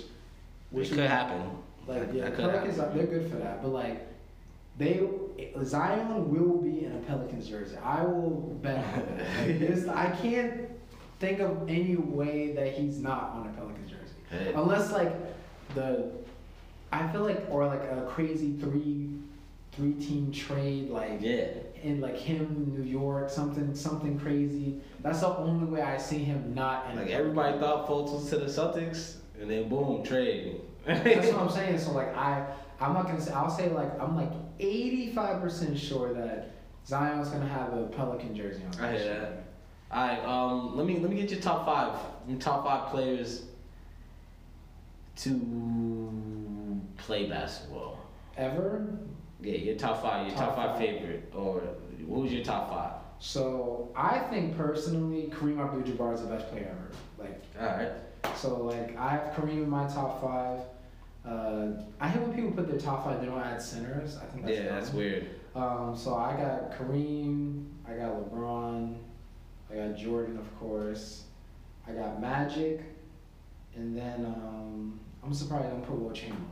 [0.72, 1.42] Which could happen.
[1.88, 4.06] Like yeah, Pelicans they're good for that, but like
[4.78, 5.08] they
[5.64, 7.78] Zion will be in a Pelicans jersey.
[7.84, 8.84] I will bet.
[9.88, 10.70] Like, I can't
[11.20, 14.54] think of any way that he's not on a Pelicans jersey, Hey.
[14.54, 15.14] unless like
[15.74, 16.12] the
[16.92, 19.10] I feel like or like a crazy three
[19.72, 21.48] three team trade like Yeah.
[21.84, 24.82] in like him New York something something crazy.
[25.02, 26.98] That's the only way I see him not in.
[26.98, 30.62] Like everybody thought Fultz was to the Celtics, and then boom, trade.
[30.86, 31.80] That's what I'm saying.
[31.80, 32.46] So like I,
[32.80, 33.34] I'm not gonna say.
[33.34, 36.52] I'll say like I'm like 85 percent sure that
[36.86, 38.84] Zion's gonna have a Pelican jersey on.
[38.86, 39.44] I hear that.
[39.90, 41.98] All right, um, let me let me get your top five.
[42.28, 43.44] Your top five players
[45.18, 48.00] to play basketball.
[48.38, 48.88] Ever.
[49.42, 50.28] Yeah, your top five.
[50.28, 50.80] Your Top top, five, five.
[50.80, 51.62] favorite, or
[52.06, 52.94] what was your top five?
[53.20, 56.92] So I think personally, Kareem Abdul-Jabbar is the best player ever.
[57.30, 57.92] Like All right.
[58.36, 60.60] So, like I have Kareem in my top five.
[61.26, 64.18] Uh, I hate when people put their top five, they don't add centers.
[64.18, 65.30] I think that's yeah, that's weird.
[65.56, 68.96] Um, so I got Kareem, I got LeBron,
[69.72, 71.24] I got Jordan, of course,
[71.88, 72.82] I got Magic,
[73.76, 76.46] and then um, I'm surprised I don't put Wilt Chamberlain.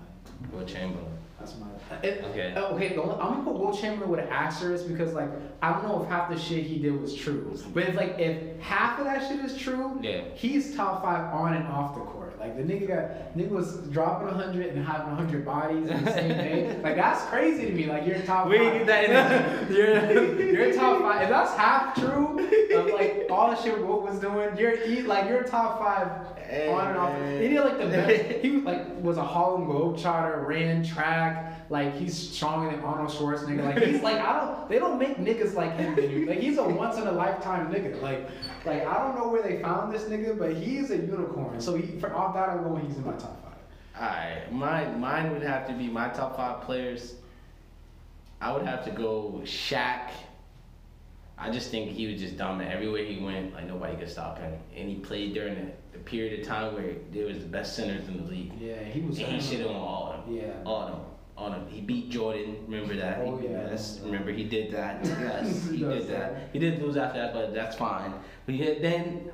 [0.52, 1.18] Wilt Chamberlain.
[1.40, 1.98] That's my.
[2.02, 2.54] It, Okay.
[2.56, 5.30] uh, Okay, the only, I'm gonna put Wilt Chamberlain with an asterisk because like
[5.62, 8.60] I don't know if half the shit he did was true, but if like if
[8.62, 10.22] half of that shit is true, Yeah.
[10.34, 12.25] he's top five on and off the court.
[12.46, 16.30] Like the nigga got nigga was dropping hundred and having hundred bodies in the same
[16.38, 16.80] day.
[16.84, 17.88] Like that's crazy to me.
[17.88, 18.74] Like you're top you five.
[18.74, 19.74] get that energy?
[19.76, 21.24] you're you're top five.
[21.24, 22.40] If that's half true
[22.76, 26.88] of like all the shit Wilt was doing, you're like you're top five Hey, on
[26.90, 27.10] and off.
[27.14, 27.42] man.
[27.42, 28.42] He did like the best.
[28.44, 31.54] He was like was a Harlem Globetrotter, ran track.
[31.72, 33.66] Like he's stronger than Arnold Schwarzenegger.
[33.66, 34.70] Like he's like I don't.
[34.70, 36.28] They don't make niggas like him.
[36.28, 38.00] Like he's a once in a lifetime nigga.
[38.00, 38.30] Like
[38.66, 41.62] Like I don't know where they found this nigga, but he's a unicorn.
[41.62, 43.54] So he, for off that alone, he's in my top five.
[44.02, 47.16] Alright, mine mine would have to be my top five players.
[48.42, 50.10] I would have to go Shaq.
[51.38, 53.54] I just think he was just dominant everywhere he went.
[53.54, 56.94] Like nobody could stop him, and he played during the, the period of time where
[57.12, 58.54] there was the best centers in the league.
[58.60, 59.20] Yeah, he was.
[59.20, 60.36] And he shit on all of them.
[60.36, 60.54] Yeah.
[60.66, 61.02] All of them.
[61.38, 61.68] All him.
[61.68, 62.58] He beat Jordan.
[62.68, 63.20] Remember that?
[63.20, 63.68] Oh, He- yeah.
[63.70, 64.00] Yes.
[64.04, 65.04] Remember he did that.
[65.06, 65.68] Yes.
[65.70, 66.34] He he did that.
[66.34, 66.50] that.
[66.54, 68.14] He did lose after that, but that's fine.
[68.46, 69.32] But he then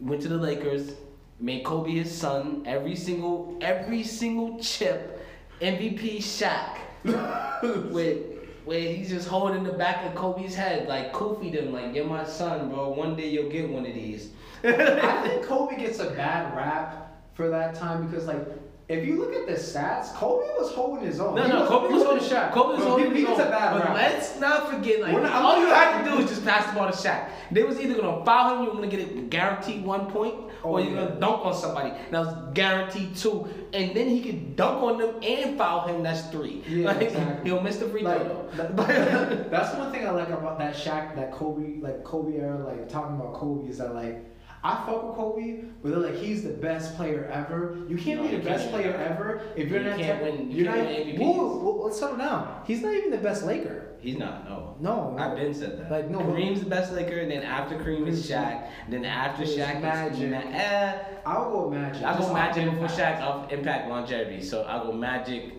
[0.00, 0.94] went to the Lakers,
[1.38, 2.62] made Kobe his son.
[2.66, 5.18] Every single every single chip,
[5.62, 6.76] MVP Shaq.
[7.90, 8.18] with
[8.66, 12.24] where he's just holding the back of Kobe's head, like Kofi them, like you're my
[12.24, 12.90] son, bro.
[12.90, 14.32] One day you'll get one of these.
[14.62, 18.46] I think Kobe gets a bad rap for that time because like.
[18.90, 21.36] If you look at the stats, Kobe was holding his own.
[21.36, 22.50] No, He no, Kobe was holding Shaq.
[22.52, 23.40] Kobe was holding he, his own.
[23.46, 26.44] a bad But let's not forget, like, not- all you had to do is just
[26.44, 27.28] pass the ball to Shaq.
[27.52, 30.34] They was either gonna foul him, you're gonna get a guaranteed one point,
[30.64, 31.04] Oh, or you're yeah.
[31.06, 31.92] gonna dunk on somebody.
[32.10, 36.02] That was guaranteed two, and then he could dunk on them and foul him.
[36.02, 36.62] That's three.
[36.68, 37.48] Yeah, like, exactly.
[37.48, 38.10] He'll miss the free throw.
[38.10, 38.82] Like, though.
[38.84, 42.88] that- that's one thing I like about that Shaq, that Kobe, like Kobe era, like
[42.88, 44.24] talking about Kobe is that like
[44.62, 47.78] I fuck with Kobe, but they're like he's the best player ever.
[47.88, 48.74] You can't No, be the best can't.
[48.74, 49.98] player ever if you're You not.
[49.98, 50.98] can't win- you you're can't not.
[50.98, 51.18] win MVPs.
[51.18, 52.62] Whoa, whoa, let's settle down.
[52.66, 53.86] He's not even the best Laker.
[54.00, 54.48] He's not.
[54.48, 54.74] No.
[54.80, 55.18] No, no.
[55.18, 55.90] I've been said that.
[55.90, 59.80] Like, no, Kareem's the best Laker, and then after Kareem is Shaq, then after Shaq
[59.80, 60.22] Magic.
[60.22, 62.02] is Ma- eh, I'll go Magic.
[62.02, 62.86] I Just go Magic before.
[62.86, 64.42] Shaq off impact longevity.
[64.42, 65.54] So I go Magic,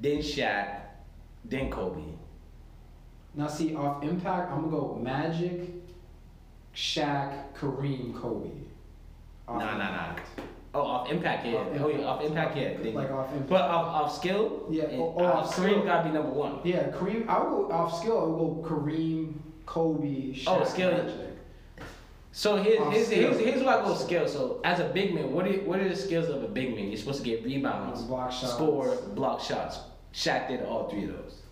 [0.00, 0.80] then Shaq,
[1.44, 2.00] then Kobe.
[3.34, 5.79] Now see, off impact, I'm gonna go Magic,
[6.74, 8.50] Shaq, Kareem, Kobe.
[9.48, 10.14] Nah, nah, nah.
[10.72, 11.54] Oh, off impact, yeah.
[11.54, 12.04] Off oh, yeah, impact.
[12.04, 12.92] off impact, yeah.
[12.92, 13.48] Like off impact.
[13.48, 16.60] but off, off skill, Yeah, oh, oh, off off Kareem gotta be number one.
[16.62, 17.28] Yeah, Kareem.
[17.28, 18.18] I would go off skill.
[18.20, 19.34] I would go Kareem,
[19.66, 20.92] Kobe, Shaq, Oh, skill.
[20.92, 21.30] Magic.
[22.32, 24.28] So here's here's, here's, here's where I go skill.
[24.28, 26.86] So as a big man, what are what are the skills of a big man?
[26.86, 28.52] You're supposed to get rebounds, Block shots.
[28.52, 29.80] score, block shots.
[30.14, 31.42] Shaq did all three of those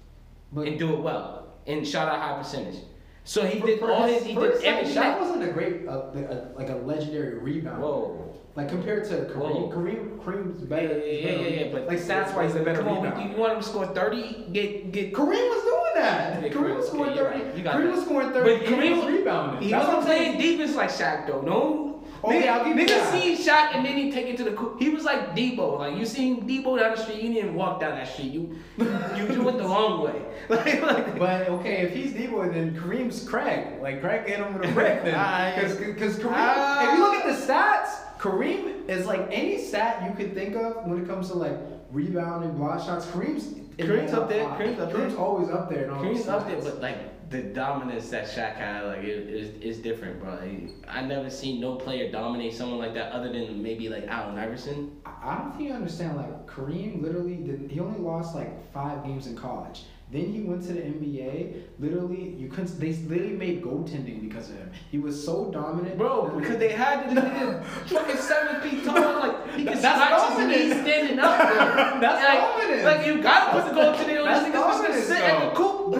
[0.52, 2.80] But and do it well and shot out high percentage.
[3.28, 5.02] So he for- did for all his- his he did his second, everything.
[5.02, 7.82] Shaq wasn't a great, uh, a, like a legendary rebound.
[7.82, 8.24] Whoa.
[8.56, 9.68] Like compared to Kareem, Whoa.
[9.70, 10.98] Kareem, Kareem's Yeah, better.
[10.98, 13.22] yeah, yeah, yeah, yeah, but like stats wise, the better Come on, rebounder.
[13.24, 14.46] you, you want him to score thirty?
[14.50, 15.12] Get get.
[15.12, 16.42] Kareem was doing that.
[16.42, 17.44] Yeah, Kareem was scoring okay, thirty.
[17.44, 17.56] right.
[17.56, 17.94] You got Kareem that.
[17.96, 18.56] was scoring thirty.
[18.64, 19.62] But and he was rebounding.
[19.62, 20.36] He That's what wasn't I'm saying.
[20.38, 21.42] playing defense like Shaq though.
[21.42, 21.97] No.
[22.24, 23.12] Okay, nigga, I'll give you nigga that.
[23.12, 24.74] seen Shaq and then he take it to the court.
[24.80, 25.78] He was like Debo.
[25.78, 28.32] Like you seen Debo down the street, you didn't walk down that street.
[28.32, 30.22] You you, you went the long way.
[30.48, 33.80] Like, like But okay, if he's Debo, then Kareem's Craig.
[33.82, 35.14] Like Craig hit him with a brick then.
[35.14, 36.90] I- Because Kareem, Ah.
[36.92, 40.86] if you look at the stats, Kareem is like any stat you could think of
[40.86, 41.56] when it comes to like
[41.92, 43.06] rebounding, block shots.
[43.06, 45.86] Kareem's in Kareem's the up there, top Kareem's up Kareem's always up there.
[45.88, 46.98] Kareem's up there, but like
[47.30, 50.34] the dominance that Shaq had, like it is it's different, bro.
[50.34, 54.38] Like, I never seen no player dominate someone like that other than maybe like Allen
[54.38, 54.96] Iverson.
[55.04, 56.16] I I don't think you understand.
[56.16, 57.70] Like Kareem literally did.
[57.70, 59.84] He only lost like five games in college.
[60.10, 61.64] Then he went to the NBA.
[61.78, 62.80] Literally, you couldn't.
[62.80, 64.70] They literally made goaltending because of him.
[64.90, 69.64] He was so dominant, Bro, because they had nigga fucking seven feet tall, like he
[69.64, 70.68] That's scratch his dominant.
[70.68, 71.36] knees standing up.
[71.38, 71.48] Bro.
[72.00, 72.84] That's like, dominance.
[72.84, 75.50] Like you gotta put the goal to the That's niggas just gonna sit at the
[75.54, 75.94] coop.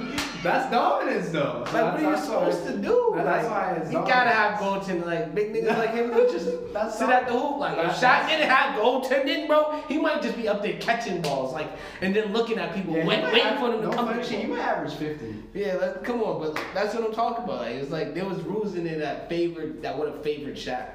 [0.43, 1.59] That's dominance, though.
[1.65, 3.13] Like, what are you supposed to do?
[3.15, 5.05] That's like, why it's you gotta have goaltending.
[5.05, 7.59] Like big niggas like him would just That's sit at the hoop.
[7.59, 11.53] Like if Shaq didn't have goaltending, bro, he might just be up there catching balls,
[11.53, 11.69] like
[12.01, 14.07] and then looking at people, Yeah, wait, waiting have- for them to no come.
[14.07, 15.35] funny to You average fifty.
[15.53, 17.61] Yeah, like, come on, but that's what I'm talking about.
[17.61, 20.89] Like, it's like there was rules in there that favored that would have favored Shaq,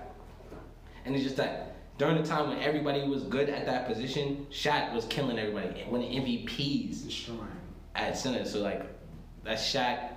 [1.04, 4.92] and it's just that during the time when everybody was good at that position, Shaq
[4.92, 7.40] was killing everybody, winning MVPs Destroying.
[7.94, 8.44] at center.
[8.44, 8.82] So like,
[9.46, 10.10] that's Shaq.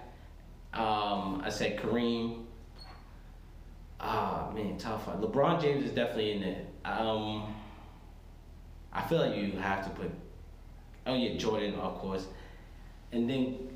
[0.73, 2.45] Um, I said Kareem.
[3.99, 5.19] Ah man, top five.
[5.19, 6.61] LeBron James is definitely in there.
[6.85, 7.53] Um,
[8.93, 10.11] I feel like you have to put.
[11.05, 12.27] Oh yeah, Jordan of course,
[13.11, 13.69] and then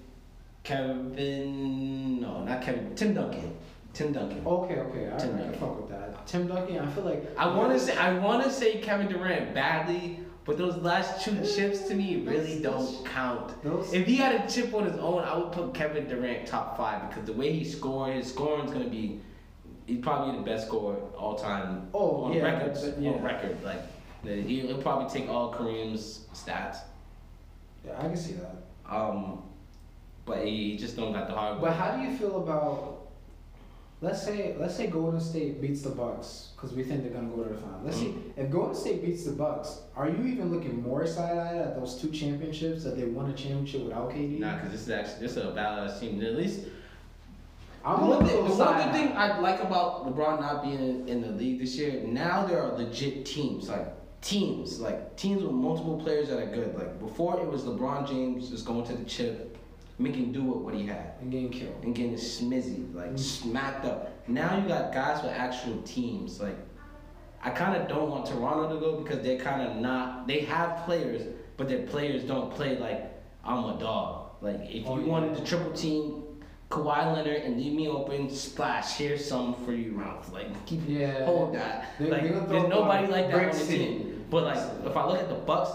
[0.64, 2.22] Kevin.
[2.22, 2.96] No, not Kevin.
[2.96, 3.56] Tim Duncan.
[3.94, 4.46] Tim Duncan.
[4.46, 5.60] Okay, okay, I, Tim I, I Duncan.
[5.60, 6.26] fuck with that.
[6.26, 9.54] Tim Duncan, I feel like I want to say I want to say Kevin Durant
[9.54, 13.54] badly, but those last two chips to me really don't count.
[13.94, 17.10] If he had a chip on his own, I would put Kevin Durant top five
[17.10, 19.20] because the way he scored, his scoring's gonna be.
[19.86, 21.88] He's probably the best scorer all time.
[21.94, 22.86] Oh, on yeah, records.
[22.88, 23.12] but- yeah.
[23.12, 23.82] On record, like
[24.24, 26.78] he- he'll probably take all Kareem's stats.
[27.86, 28.56] Yeah, I can see that.
[28.90, 29.44] Um,
[30.26, 31.60] but he, he just don't got the hard.
[31.62, 33.03] But how do you feel about?
[34.04, 37.46] Let's say let's say Golden State beats the Bucks because we think they're gonna go
[37.46, 37.80] to the final.
[37.86, 38.42] Let's see mm-hmm.
[38.42, 39.78] if Golden State beats the Bucks.
[39.96, 43.84] Are you even looking more excited at those two championships that they won a championship
[43.84, 44.40] without KD?
[44.40, 46.22] Nah, because this is actually this is a balanced team.
[46.22, 46.66] At least
[47.86, 51.22] I'm one, thing, the one good thing I like about LeBron not being in, in
[51.22, 53.88] the league this year, now there are legit teams, like
[54.20, 56.76] teams, like teams with multiple players that are good.
[56.76, 59.53] Like before, it was LeBron James just going to the chip,
[60.00, 61.76] making do with what he had, and getting killed.
[61.84, 64.12] and getting smizzy, like smacked up.
[64.28, 66.40] Now you got guys with actual teams.
[66.42, 66.58] Like
[67.44, 70.28] I kind of don't want Toronto to go because they're kind of not.
[70.28, 71.22] They have players,
[71.58, 73.12] but their players don't play like
[73.44, 74.32] I'm a dog.
[74.42, 75.12] Like if Oh, you yeah.
[75.12, 76.24] wanted to triple team
[76.70, 78.98] Kawhi Leonard and leave me open, splash.
[78.98, 80.34] Here's some for you, Ralph.
[80.34, 81.26] Like keep Yeah.
[81.26, 81.90] hold that.
[82.00, 84.26] They- like there's nobody like that on the team.
[84.32, 85.70] But like if I look at the Bucks,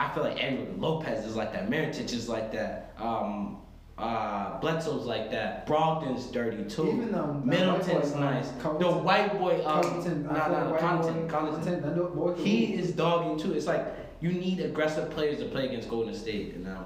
[0.00, 1.70] I feel like everyone Lopez is like that.
[1.70, 2.94] Mirotic is like that.
[2.98, 3.58] Um,
[4.00, 5.66] uh, Bledsoe's like that.
[5.66, 6.88] Brogdon's dirty too.
[6.88, 8.48] Even though Middleton's boy, nice.
[8.64, 11.28] um, the white boy, um, Covington, no, I feel no, white Connaughton, boy- Connaughton.
[11.28, 13.52] Covington, that He is dogging too.
[13.52, 13.84] It's like
[14.20, 16.84] you need aggressive players to play against Golden State, and um,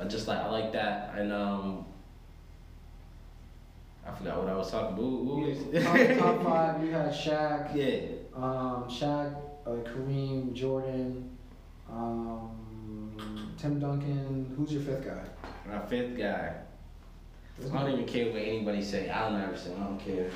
[0.00, 1.84] I just like I like that, and um,
[4.06, 5.00] I forgot what I was talking about.
[5.02, 6.84] Who- was- top, top five.
[6.84, 9.34] You had Shaq, yeah, um, Shaq,
[9.66, 11.30] uh, Kareem, Jordan,
[11.90, 12.50] um,
[13.64, 14.54] Tim Duncan.
[14.58, 15.24] Who's your fifth guy?
[15.66, 16.52] my fifth guy.
[17.72, 19.08] I don't even care what anybody say.
[19.08, 19.72] Allen Iverson.
[19.80, 20.30] I don't care.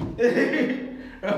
[1.22, 1.30] I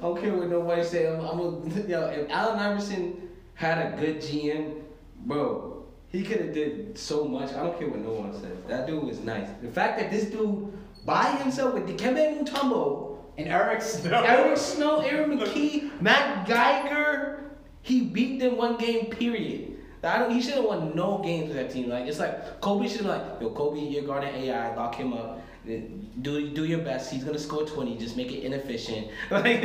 [0.00, 1.08] don't care what nobody say.
[1.08, 4.82] I'm, I'm a, yo, if Allen Iverson had a good GM,
[5.26, 7.52] bro, he could have did so much.
[7.54, 8.56] I don't care what no one says.
[8.68, 9.48] That dude was nice.
[9.62, 10.72] The fact that this dude
[11.04, 14.22] by himself with Dikembe Mutombo, And Eric Snow.
[14.24, 17.50] Eric Snow, Aaron McKie, Matt Geiger,
[17.82, 19.06] he beat them one game.
[19.06, 19.73] Period.
[20.04, 20.30] I don't.
[20.30, 21.88] He should have won no games with that team.
[21.88, 25.40] Like it's like Kobe should like, yo, Kobe, you're guarding AI, lock him up.
[25.66, 27.10] Do do your best.
[27.12, 27.96] He's gonna score twenty.
[27.96, 29.08] Just make it inefficient.
[29.30, 29.62] Like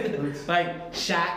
[0.48, 1.32] like Shaq,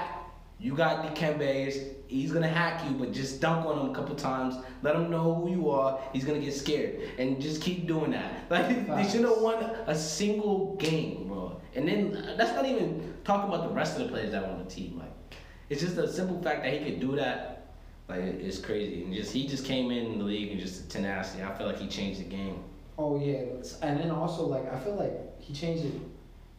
[0.60, 1.76] you got Dikembe's.
[2.06, 4.54] He's gonna hack you, but just dunk on him a couple times.
[4.82, 5.98] Let him know who you are.
[6.12, 8.32] He's gonna get scared, and just keep doing that.
[8.50, 11.60] Like they should have won a single game, bro.
[11.74, 14.64] And then that's not even talking about the rest of the players that were on
[14.64, 14.98] the team.
[14.98, 15.12] Like
[15.70, 17.61] it's just a simple fact that he could do that.
[18.12, 21.42] Like it's crazy, and just he just came in the league and just tenacity.
[21.42, 22.62] I feel like he changed the game.
[22.98, 23.42] Oh yeah,
[23.82, 25.94] and then also like I feel like he changed it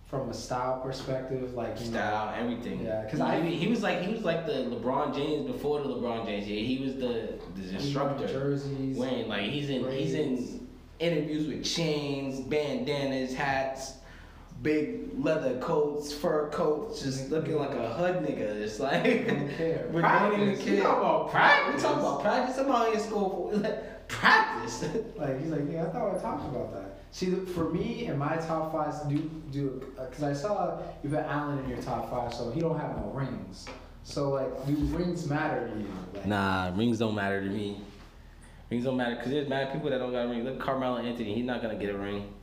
[0.08, 2.86] from a style perspective, like you know, Style, everything.
[2.86, 6.26] Yeah, because I- he was like he was like the LeBron James before the LeBron
[6.26, 6.48] James.
[6.48, 8.28] Yeah, he was the the disruptor.
[8.28, 8.98] jerseys.
[8.98, 10.68] Wayne, like he's in he's in
[11.00, 13.94] interviews with chains, bandanas, hats,
[14.64, 17.34] big leather coats, fur coats, just mm-hmm.
[17.34, 18.40] looking like a hood nigga.
[18.40, 19.88] It's like Don't care.
[19.92, 20.66] we don't even Practice.
[20.66, 21.84] You talking about We practice?
[21.84, 22.58] talking about practice.
[22.58, 24.86] I'm out here school for like, practice.
[25.18, 26.98] Like he's like, yeah, I thought I talked about that.
[27.12, 31.20] See, for me and my top fives do do uh, because I saw you put
[31.20, 33.68] Allen in your top five, so he don't have no rings.
[34.04, 35.88] So like, do rings matter to you?
[36.14, 37.80] Like, Nah, rings don't matter to me.
[38.70, 40.44] Rings don't matter because there's mad people that don't got rings.
[40.46, 42.34] Look, Carmelo Anthony, he's not gonna get a ring,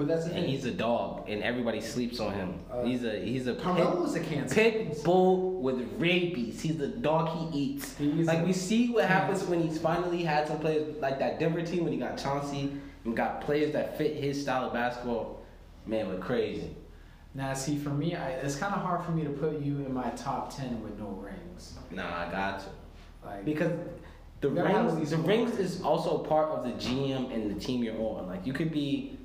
[0.00, 0.48] But that's the and thing.
[0.48, 2.58] he's a dog, and everybody sleeps on him.
[2.72, 4.54] Uh, he's a he's a Carmelo pit, is a cancer.
[4.54, 6.62] pit bull with rabies.
[6.62, 7.98] He's the dog he eats.
[7.98, 11.38] He is like we see what happens when he's finally had some players like that
[11.38, 12.72] Denver team when he got Chauncey
[13.04, 15.42] and got players that fit his style of basketball.
[15.84, 16.74] Man, we're crazy.
[17.34, 19.92] Now, see, for me, I, it's kind of hard for me to put you in
[19.92, 21.74] my top ten with no rings.
[21.90, 22.66] Nah, I got to.
[23.22, 23.72] Like, Because
[24.40, 27.54] the You gotta have at rings, the rings is also part of the GM and
[27.54, 28.28] the team you're on.
[28.28, 29.18] Like you could be.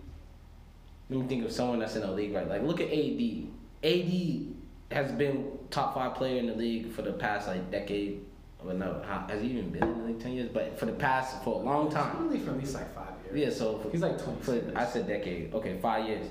[1.10, 2.47] Let me think of someone that's in the league right.
[2.47, 3.47] Like look at AD.
[3.84, 4.53] AD
[4.91, 8.26] has been top five player in the league for the past like decade.
[8.64, 10.49] Well, no, how, has he even been in the league ten years?
[10.51, 12.16] But for the past for a long time.
[12.16, 13.38] Probably for at least like five years.
[13.38, 15.53] Yeah, so for, He's like for I said decade.
[15.53, 16.28] Okay, five years.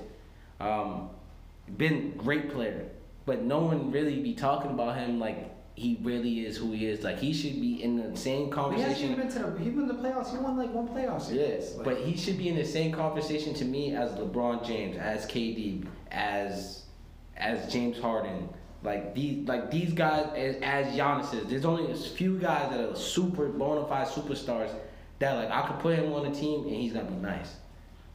[0.59, 1.09] Um,
[1.77, 2.89] been great player,
[3.25, 7.03] but no one really be talking about him like he really is who he is.
[7.03, 8.87] Like he should be in the same conversation.
[8.87, 9.63] he hasn't even been to the.
[9.63, 10.31] He been the playoffs.
[10.31, 11.41] He won like one playoff series.
[11.41, 14.97] Yes, Like, but he should be in the same conversation to me as LeBron James,
[14.97, 16.83] as KD, as
[17.35, 18.49] as James Harden.
[18.83, 21.47] Like these, like these guys, as, as Giannis is.
[21.47, 24.71] There's only a few guys that are super bona fide superstars
[25.19, 27.55] that like I could put him on a team and he's gonna be nice.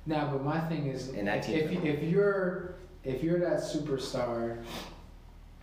[0.07, 4.63] Now, but my thing is, And that if, if, if you're if you're that superstar,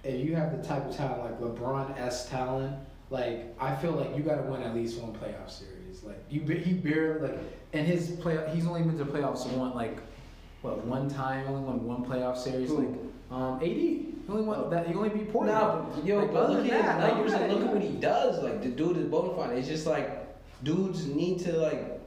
[0.08, 2.76] if you have the type of talent like LeBron s talent,
[3.10, 6.04] like I feel like you got to win at least one playoff series.
[6.04, 7.40] Like you, he barely like,
[7.74, 10.00] and his play, he's only been to playoffs one like,
[10.62, 12.70] what one time, only won one playoff series.
[12.70, 12.78] Who?
[12.78, 13.00] Like,
[13.30, 14.88] um, AD, he only won that.
[14.88, 15.60] He only beat Portland.
[15.60, 17.96] No, but yo, Like, but look at that, like no, you look at what he
[17.98, 18.44] does.
[18.44, 19.58] Like the dude is bona fide.
[19.58, 20.10] It's just like
[20.64, 22.02] dudes need to like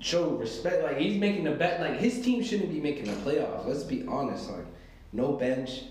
[0.00, 0.82] show respect.
[0.82, 1.80] Like he's making the bet.
[1.80, 3.66] Like his team shouldn't be making the playoffs.
[3.66, 4.50] Let's be honest.
[4.50, 4.66] Like
[5.12, 5.82] no bench,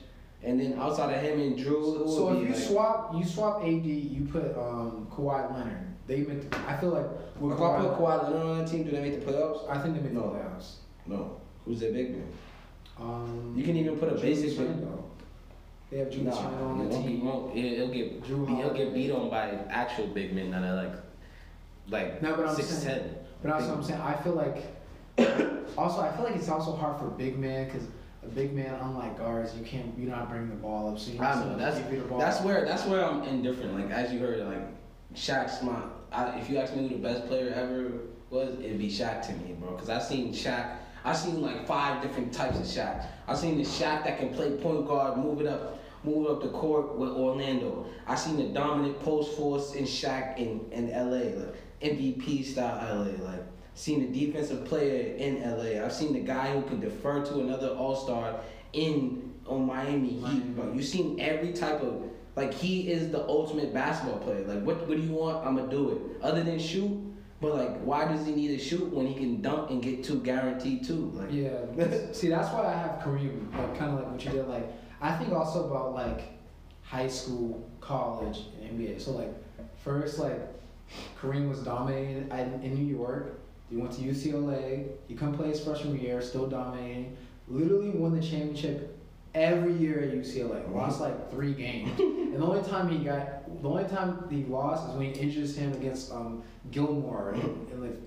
[0.44, 3.86] and then outside of him and Jrue, So if you like, swap, you swap AD,
[3.86, 5.88] you put um Kawhi Leonard.
[6.08, 6.56] They make.
[6.68, 7.08] I feel like
[7.40, 9.68] with if I put Kawhi Leonard on that team, do they make the playoffs?
[9.70, 10.22] I think they the No.
[10.22, 10.76] playoffs.
[11.08, 11.38] No.
[11.66, 12.28] Who's their big man?
[13.00, 14.68] Um, You can even put a Julius basic-.
[15.92, 17.26] They have Julius Nah, on the team.
[17.26, 20.76] won't- it- It'll get Drew he'll get beat on by actual big men that are
[20.76, 20.96] like
[21.90, 23.16] like No, but I'm six saying- ten.
[23.42, 24.58] But also, I'm saying I feel like.
[25.78, 27.88] also, I feel like it's also hard for big man because
[28.26, 30.99] a big man, unlike guards, you can't you're not bringing the ball up.
[30.99, 32.19] So you I know that's give you the ball.
[32.19, 33.76] that's where that's where I'm indifferent.
[33.76, 34.67] Like as you heard, like
[35.15, 35.82] Shaq's my.
[36.11, 37.91] I, if you ask me who the best player ever
[38.30, 39.73] was, it'd be Shaq to me, bro.
[39.73, 40.78] Cause I've seen Shaq.
[41.03, 43.05] I've seen like five different types of Shaq.
[43.28, 46.41] I seen the Shaq that can play point guard, move it up, move it up
[46.41, 47.86] the court with Orlando.
[48.07, 53.23] I seen the dominant post force in Shaq in in LA, like MVP style LA,
[53.23, 53.41] like.
[53.76, 55.84] Seen the defensive player in LA.
[55.84, 58.39] I've seen the guy who can defer to another All Star
[58.73, 60.55] in on Miami Heat.
[60.55, 62.03] Bro, you seen every type of
[62.36, 64.45] like he is the ultimate basketball player.
[64.47, 65.45] Like what what do you want?
[65.45, 66.23] I'm gonna do it.
[66.23, 66.99] Other than shoot,
[67.41, 70.21] but like why does he need to shoot when he can dunk and get two
[70.21, 71.11] guaranteed two?
[71.13, 72.11] Like Yeah.
[72.13, 74.47] See, that's why I have Kareem, like kind of like what you did.
[74.47, 74.71] Like,
[75.01, 76.21] I think also about like
[76.82, 79.01] high school, college, and NBA.
[79.01, 79.34] So like,
[79.84, 80.39] first like,
[81.19, 83.39] Kareem was dominating in, in New York.
[83.70, 84.88] He went to UCLA.
[85.07, 87.18] He come play his freshman year, still dominating.
[87.47, 88.97] Literally won the championship
[89.34, 90.72] every year at UCLA.
[90.74, 91.91] Lost like three games.
[91.99, 95.55] and the only time he got, the only time he lost is when he injures
[95.55, 97.97] him against um, Gilmore in, in the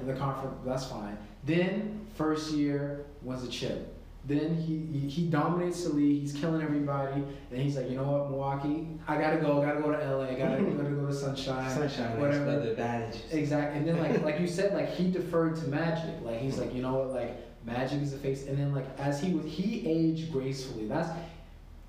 [0.00, 0.56] in the conference.
[0.64, 1.16] That's fine.
[1.44, 3.91] Then first year wins a chip.
[4.24, 6.20] Then he, he he dominates the league.
[6.20, 7.24] He's killing everybody.
[7.50, 9.60] And he's like, you know what, Milwaukee, I gotta go.
[9.60, 10.26] Gotta go to LA.
[10.34, 11.68] Gotta gotta go to Sunshine.
[11.74, 12.46] sunshine, whatever.
[12.46, 12.70] whatever.
[12.70, 13.22] advantages.
[13.32, 13.78] Exactly.
[13.78, 16.22] And then like like you said, like he deferred to Magic.
[16.22, 18.46] Like he's like, you know what, like Magic is the face.
[18.46, 20.86] And then like as he was, he aged gracefully.
[20.86, 21.10] That's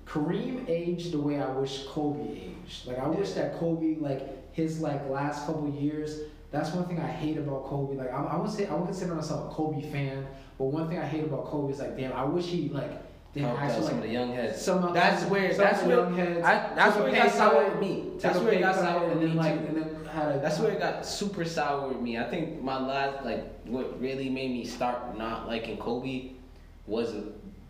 [0.04, 2.86] Kareem aged the way I wish Kobe aged.
[2.86, 6.18] Like I wish that Kobe like his like last couple years.
[6.54, 7.96] That's one thing I hate about Kobe.
[7.96, 10.26] Like I, I would say I would consider myself a Kobe fan,
[10.56, 12.90] but one thing I hate about Kobe is like, damn, I wish he like
[13.34, 14.62] didn't Help out actually some like of the young heads.
[14.62, 17.30] some of That's some- where some that's where young heads I, that's where it got
[17.32, 18.04] sour with me.
[18.20, 20.58] That's where it got sour with and then me like and then had a That's
[20.60, 22.16] where it got super sour with me.
[22.18, 26.30] I think my last, like, what really made me start not liking Kobe
[26.86, 27.12] was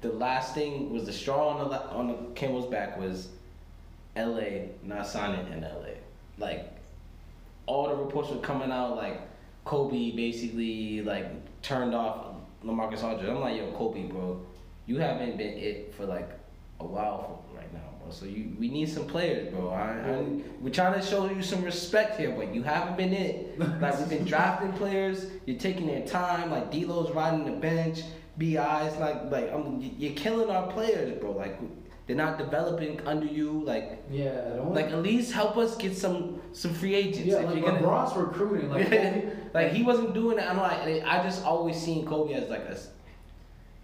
[0.03, 3.29] the last thing was the straw on the on the camel's back was
[4.17, 4.69] L.A.
[4.83, 5.97] not signing in L.A.
[6.39, 6.71] Like
[7.67, 9.21] all the reports were coming out like
[9.65, 11.27] Kobe basically like
[11.63, 12.35] turned off
[12.65, 13.29] LaMarcus Aldridge.
[13.29, 14.41] I'm like, yo, Kobe, bro,
[14.87, 16.29] you haven't been it for like
[16.81, 18.11] a while for right now, bro.
[18.11, 19.71] So you we need some players, bro.
[19.71, 20.25] I, I,
[20.61, 23.59] we're trying to show you some respect here, but you haven't been it.
[23.81, 26.51] Like we've been drafting players, you're taking their time.
[26.51, 28.03] Like D'Lo's riding the bench,
[28.39, 31.33] Bi's like like um, I'm, you're killing our players, bro.
[31.33, 31.59] Like
[32.07, 33.63] they're not developing under you.
[33.65, 37.21] Like yeah, like at least help us get some some free agents.
[37.27, 37.81] yeah, like you're gonna-
[38.17, 38.71] recruiting.
[38.71, 40.45] Like Kobe, like he wasn't doing it.
[40.49, 42.77] I'm like, I just always seen Kobe as like a,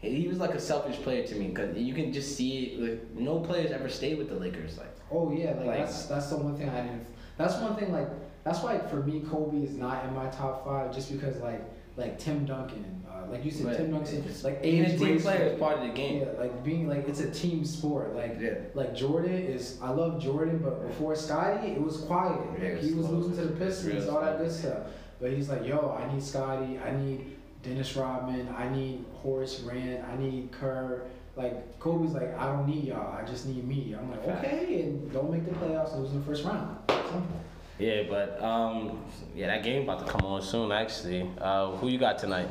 [0.03, 2.81] he was like a selfish player to me because you can just see it.
[2.81, 4.79] Like, no players ever stayed with the Lakers.
[4.79, 7.07] Like, Oh yeah, like, Like- that's that's the one thing I didn't.
[7.37, 8.09] That's one thing like
[8.45, 11.63] that's why for me Kobe is not in my top five just because like
[11.97, 13.77] like Tim Duncan, uh, like you said Right.
[13.77, 16.21] Tim Duncan, like being a team player is part of the game.
[16.23, 18.15] Yeah, like being like it's a team sport.
[18.15, 18.55] Like Yeah.
[18.75, 22.41] like Jordan is I love Jordan, but before Scottie it was quiet.
[22.61, 24.79] Yeah, Like, he was losing to the Pistons, all that good stuff.
[25.21, 30.03] But he's like, yo, I need Scottie, I need Dennis Rodman, I need Horace Grant,
[30.05, 31.03] I need Kerr.
[31.37, 33.95] Like Kobe's like, I don't need y'all, I just need me.
[33.99, 36.77] I'm like, okay, and don't make the playoffs, lose in the first round.
[36.89, 37.41] Simple.
[37.79, 39.03] Yeah, but um,
[39.35, 40.71] yeah, that game about to come on soon.
[40.71, 42.49] Actually, uh, who you got tonight?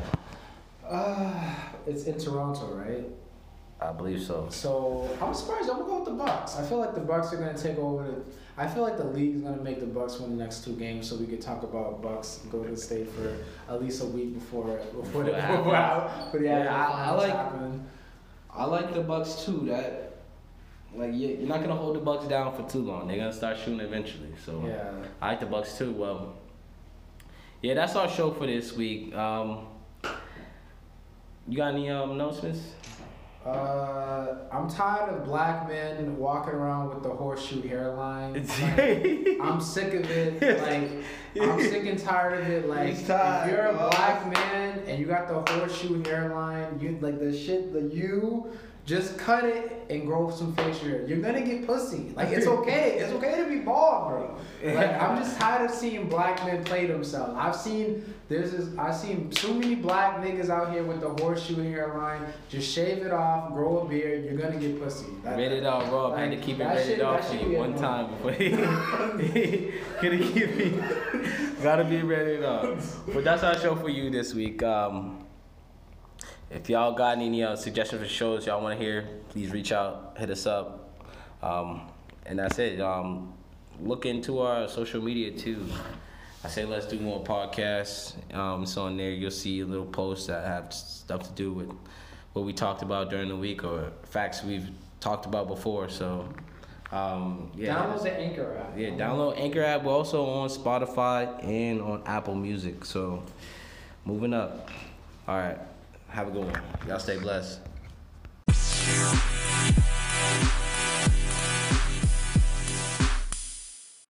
[0.90, 1.32] Uh,
[1.86, 3.06] it's in Toronto, right?
[3.82, 4.48] I believe so.
[4.50, 5.70] So I'm surprised.
[5.70, 6.58] I'm gonna go with the Bucks.
[6.58, 8.04] I feel like the Bucks are gonna take over.
[8.04, 8.22] The,
[8.58, 11.16] I feel like the league's gonna make the Bucks win the next two games, so
[11.16, 13.38] we could talk about Bucks and Golden State for
[13.70, 16.32] at least a week before before the Before it before, happens.
[16.32, 17.88] for the Yeah, I- I like- happen.
[18.52, 19.64] I like the Bucks too.
[19.68, 20.18] That
[20.96, 23.08] like you- you're not gonna hold the Bucks down for too long.
[23.08, 24.34] They're gonna start shooting eventually.
[24.44, 24.92] So Yeah.
[25.22, 25.94] I like the Bucks too.
[25.94, 26.34] Well,
[27.62, 29.16] yeah, that's our show for this week.
[29.16, 29.68] Um,
[31.50, 32.74] you got any um, announcements?
[33.46, 38.48] Uh, I'm tired of black men walking around with the horseshoe hairline.
[38.60, 40.62] Like, I'm sick of it.
[40.62, 40.92] Like,
[41.42, 42.68] I'm sick and tired of it.
[42.68, 47.36] Like, if you're a black man and you got the horseshoe hairline, you like the
[47.36, 48.52] shit, the you,
[48.90, 51.06] just cut it and grow some facial hair.
[51.06, 52.12] You're gonna get pussy.
[52.16, 52.98] Like, it's okay.
[53.00, 54.36] It's okay to be bald, bro.
[54.74, 57.34] Like, I'm just tired of seeing black men play themselves.
[57.38, 58.68] I've seen there's this.
[58.80, 62.24] I've seen so many black niggas out here with the horseshoe hairline.
[62.50, 64.26] Just shave it off, grow a beard.
[64.26, 65.06] You're gonna get pussy.
[65.24, 68.32] That- Rated R Rob had to keep it rated shit- for you one time before
[68.42, 68.50] he
[70.02, 71.62] gonna keep it.
[71.64, 72.76] Gotta be rated R.
[73.14, 74.64] But that's our show for you this week.
[74.64, 75.19] Um,
[76.50, 80.16] if y'all got any uh, suggestions for shows y'all want to hear, please reach out,
[80.18, 81.02] hit us up.
[81.42, 81.82] Um,
[82.26, 82.82] and that's it.
[82.82, 83.34] Um,
[83.82, 85.66] look into our social media too.
[86.44, 88.16] I say let's do more podcasts.
[88.36, 91.72] Um, so on there you'll see little posts that have stuff to do with
[92.34, 94.70] what we talked about during the week or facts we've
[95.00, 95.90] talked about before.
[95.90, 96.28] So
[96.92, 98.78] um, yeah, Download the Anchor app.
[98.78, 99.84] yeah, download Anchor app.
[99.84, 102.84] We're also on Spotify and on Apple Music.
[102.86, 103.22] So
[104.06, 104.70] moving up.
[105.28, 105.58] All right.
[106.10, 106.62] Have a good one.
[106.88, 107.60] Y'all stay blessed.